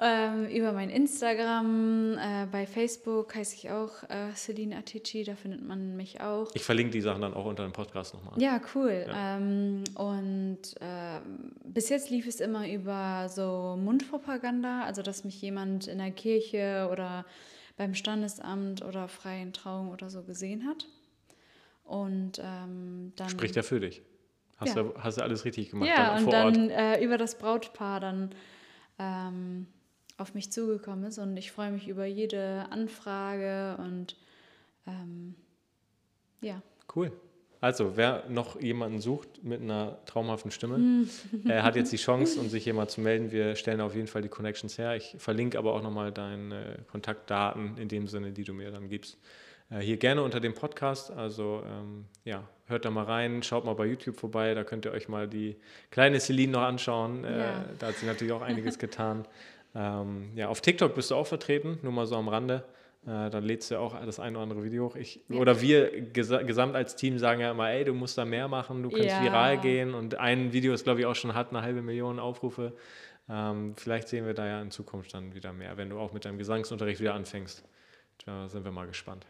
ähm, 0.00 0.46
über 0.46 0.72
mein 0.72 0.90
Instagram, 0.90 2.16
äh, 2.18 2.46
bei 2.50 2.66
Facebook 2.66 3.34
heiße 3.34 3.56
ich 3.56 3.70
auch 3.70 4.02
äh, 4.04 4.34
Celine 4.34 4.76
Atici, 4.76 5.24
da 5.24 5.34
findet 5.34 5.66
man 5.66 5.96
mich 5.96 6.20
auch. 6.20 6.48
Ich 6.54 6.62
verlinke 6.62 6.92
die 6.92 7.00
Sachen 7.00 7.22
dann 7.22 7.34
auch 7.34 7.44
unter 7.44 7.64
dem 7.64 7.72
Podcast 7.72 8.14
nochmal. 8.14 8.40
Ja, 8.40 8.60
cool. 8.74 9.06
Ähm, 9.14 9.84
und 9.94 10.60
ähm, 10.80 11.52
bis 11.64 11.88
jetzt 11.88 12.10
lief 12.10 12.26
es 12.26 12.40
immer 12.40 12.68
über 12.68 13.28
so 13.28 13.76
Mundpropaganda, 13.78 14.82
also 14.84 15.02
dass 15.02 15.24
mich 15.24 15.40
jemand 15.42 15.86
in 15.86 15.98
der 15.98 16.10
Kirche 16.10 16.88
oder 16.90 17.24
beim 17.76 17.94
Standesamt 17.94 18.82
oder 18.84 19.08
freien 19.08 19.52
Trauung 19.52 19.90
oder 19.90 20.10
so 20.10 20.22
gesehen 20.22 20.66
hat. 20.66 20.86
Und 21.84 22.40
ähm, 22.42 23.12
dann. 23.16 23.28
Spricht 23.28 23.56
ja 23.56 23.62
für 23.62 23.80
dich. 23.80 24.02
Hast, 24.56 24.76
Ja. 24.76 24.82
du, 24.82 24.94
hast 24.96 25.18
du 25.18 25.22
alles 25.22 25.44
richtig 25.44 25.70
gemacht 25.70 25.88
ja, 25.88 26.14
dann 26.14 26.24
und 26.24 26.32
dann 26.32 26.70
äh, 26.70 27.02
über 27.02 27.18
das 27.18 27.36
Brautpaar 27.38 28.00
dann 28.00 28.30
ähm, 28.98 29.66
auf 30.16 30.34
mich 30.34 30.52
zugekommen 30.52 31.04
ist. 31.04 31.18
Und 31.18 31.36
ich 31.36 31.50
freue 31.52 31.72
mich 31.72 31.88
über 31.88 32.04
jede 32.06 32.66
Anfrage 32.70 33.76
und 33.82 34.16
ähm, 34.86 35.34
ja. 36.40 36.62
Cool. 36.94 37.10
Also, 37.64 37.96
wer 37.96 38.24
noch 38.28 38.60
jemanden 38.60 39.00
sucht 39.00 39.42
mit 39.42 39.62
einer 39.62 39.96
traumhaften 40.04 40.50
Stimme, 40.50 41.06
äh, 41.48 41.62
hat 41.62 41.76
jetzt 41.76 41.90
die 41.92 41.96
Chance, 42.08 42.38
um 42.38 42.50
sich 42.50 42.64
hier 42.64 42.74
mal 42.74 42.88
zu 42.88 43.00
melden. 43.00 43.32
Wir 43.32 43.56
stellen 43.56 43.80
auf 43.80 43.94
jeden 43.94 44.06
Fall 44.06 44.20
die 44.20 44.28
Connections 44.28 44.76
her. 44.76 44.96
Ich 44.96 45.16
verlinke 45.16 45.56
aber 45.56 45.72
auch 45.72 45.82
nochmal 45.82 46.12
deine 46.12 46.80
Kontaktdaten 46.90 47.78
in 47.78 47.88
dem 47.88 48.06
Sinne, 48.06 48.32
die 48.32 48.44
du 48.44 48.52
mir 48.52 48.70
dann 48.70 48.90
gibst. 48.90 49.16
Äh, 49.70 49.78
hier 49.78 49.96
gerne 49.96 50.22
unter 50.22 50.40
dem 50.40 50.52
Podcast. 50.52 51.10
Also, 51.10 51.62
ähm, 51.66 52.04
ja, 52.24 52.44
hört 52.66 52.84
da 52.84 52.90
mal 52.90 53.04
rein, 53.04 53.42
schaut 53.42 53.64
mal 53.64 53.72
bei 53.74 53.86
YouTube 53.86 54.20
vorbei. 54.20 54.52
Da 54.52 54.62
könnt 54.62 54.84
ihr 54.84 54.92
euch 54.92 55.08
mal 55.08 55.26
die 55.26 55.56
kleine 55.90 56.20
Celine 56.20 56.52
noch 56.52 56.62
anschauen. 56.64 57.24
Äh, 57.24 57.38
Ja. 57.38 57.64
Da 57.78 57.86
hat 57.86 57.94
sie 57.96 58.04
natürlich 58.04 58.34
auch 58.34 58.42
einiges 58.42 58.78
getan. 58.84 59.24
Ähm, 59.74 60.32
ja, 60.36 60.48
auf 60.48 60.60
TikTok 60.60 60.94
bist 60.94 61.10
du 61.10 61.14
auch 61.14 61.26
vertreten, 61.26 61.78
nur 61.82 61.92
mal 61.92 62.04
so 62.06 62.16
am 62.16 62.28
Rande. 62.28 62.62
Äh, 63.06 63.28
dann 63.30 63.44
lädst 63.44 63.70
du 63.70 63.78
auch 63.78 63.94
das 64.04 64.18
ein 64.18 64.34
oder 64.34 64.42
andere 64.44 64.64
Video 64.64 64.86
hoch. 64.86 64.96
Ich, 64.96 65.20
Ja. 65.28 65.36
Oder 65.38 65.60
wir 65.60 66.00
gesa 66.00 66.42
gesamt 66.42 66.74
als 66.74 66.96
Team 66.96 67.18
sagen 67.18 67.40
ja 67.40 67.50
immer, 67.50 67.68
ey, 67.70 67.84
du 67.84 67.92
musst 67.92 68.16
da 68.16 68.24
mehr 68.24 68.48
machen, 68.48 68.82
du 68.82 68.88
kannst 68.90 69.08
Ja. 69.08 69.22
viral 69.22 69.58
gehen. 69.60 69.92
Und 69.94 70.14
ein 70.16 70.52
Video 70.52 70.72
ist, 70.72 70.84
glaube 70.84 71.00
ich, 71.00 71.06
auch 71.06 71.14
schon 71.14 71.34
hat 71.34 71.50
eine 71.50 71.60
halbe 71.62 71.82
Million 71.82 72.18
Aufrufe. 72.18 72.72
Ähm, 73.28 73.74
vielleicht 73.76 74.08
sehen 74.08 74.24
wir 74.26 74.34
da 74.34 74.46
ja 74.46 74.60
in 74.62 74.70
Zukunft 74.70 75.12
dann 75.14 75.34
wieder 75.34 75.52
mehr, 75.52 75.76
wenn 75.76 75.90
du 75.90 75.98
auch 75.98 76.12
mit 76.12 76.24
deinem 76.24 76.38
Gesangsunterricht 76.38 77.00
wieder 77.00 77.14
anfängst. 77.14 77.64
Da 78.24 78.48
sind 78.48 78.64
wir 78.64 78.70
mal 78.72 78.86
gespannt. 78.86 79.26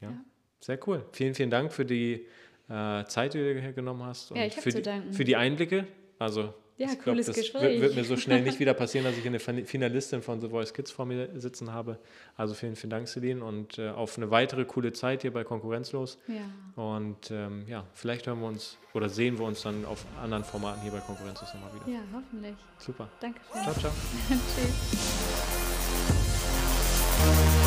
Ja, 0.00 0.08
Ja. 0.10 0.14
sehr 0.60 0.78
cool. 0.88 1.04
Vielen, 1.12 1.34
vielen 1.34 1.50
Dank 1.50 1.72
für 1.72 1.84
die 1.84 2.26
äh, 2.68 3.04
Zeit, 3.04 3.34
die 3.34 3.38
du 3.38 3.60
hier 3.60 3.72
genommen 3.72 4.02
hast. 4.04 4.30
Ja, 4.30 4.44
ich 4.44 4.56
hab 4.56 4.62
für, 4.62 4.70
zu 4.70 4.82
die, 4.82 5.12
für 5.12 5.24
die 5.24 5.36
Einblicke. 5.36 5.86
Also, 6.18 6.52
Ja, 6.78 6.86
ich 6.86 6.92
glaub, 6.92 7.04
cooles 7.14 7.26
das 7.26 7.36
Gespräch. 7.36 7.80
Wird, 7.80 7.96
mir 7.96 8.04
so 8.04 8.16
schnell 8.16 8.42
nicht 8.42 8.58
wieder 8.60 8.72
passieren, 8.82 9.04
dass 9.04 9.16
ich 9.18 9.26
eine 9.26 9.38
Fin- 9.40 9.66
Finalistin 9.66 10.22
von 10.22 10.40
The 10.40 10.48
Voice 10.48 10.72
Kids 10.72 10.90
vor 10.92 11.04
mir 11.06 11.28
sitzen 11.40 11.72
habe. 11.72 11.98
Also 12.36 12.54
vielen, 12.54 12.76
vielen 12.76 12.90
Dank, 12.90 13.08
Celine, 13.08 13.44
und 13.44 13.78
äh, 13.78 13.88
auf 13.90 14.16
eine 14.16 14.30
weitere 14.30 14.64
coole 14.64 14.92
Zeit 14.92 15.22
hier 15.22 15.32
bei 15.32 15.42
Konkurrenzlos. 15.44 16.18
Ja. 16.28 16.82
Und 16.82 17.30
ähm, 17.32 17.64
ja, 17.66 17.84
vielleicht 17.94 18.26
hören 18.28 18.40
wir 18.40 18.46
uns 18.46 18.78
oder 18.94 19.08
sehen 19.08 19.38
wir 19.38 19.44
uns 19.44 19.62
dann 19.62 19.84
auf 19.84 20.04
anderen 20.22 20.44
Formaten 20.44 20.80
hier 20.82 20.92
bei 20.92 21.00
Konkurrenzlos 21.00 21.52
nochmal 21.54 21.70
wieder. 21.74 21.88
ja, 21.96 22.00
hoffentlich. 22.14 22.54
Super. 22.78 23.08
Danke. 23.20 23.40
Ciao, 23.52 23.74
ciao. 23.74 23.92
Tschüss. 27.18 27.57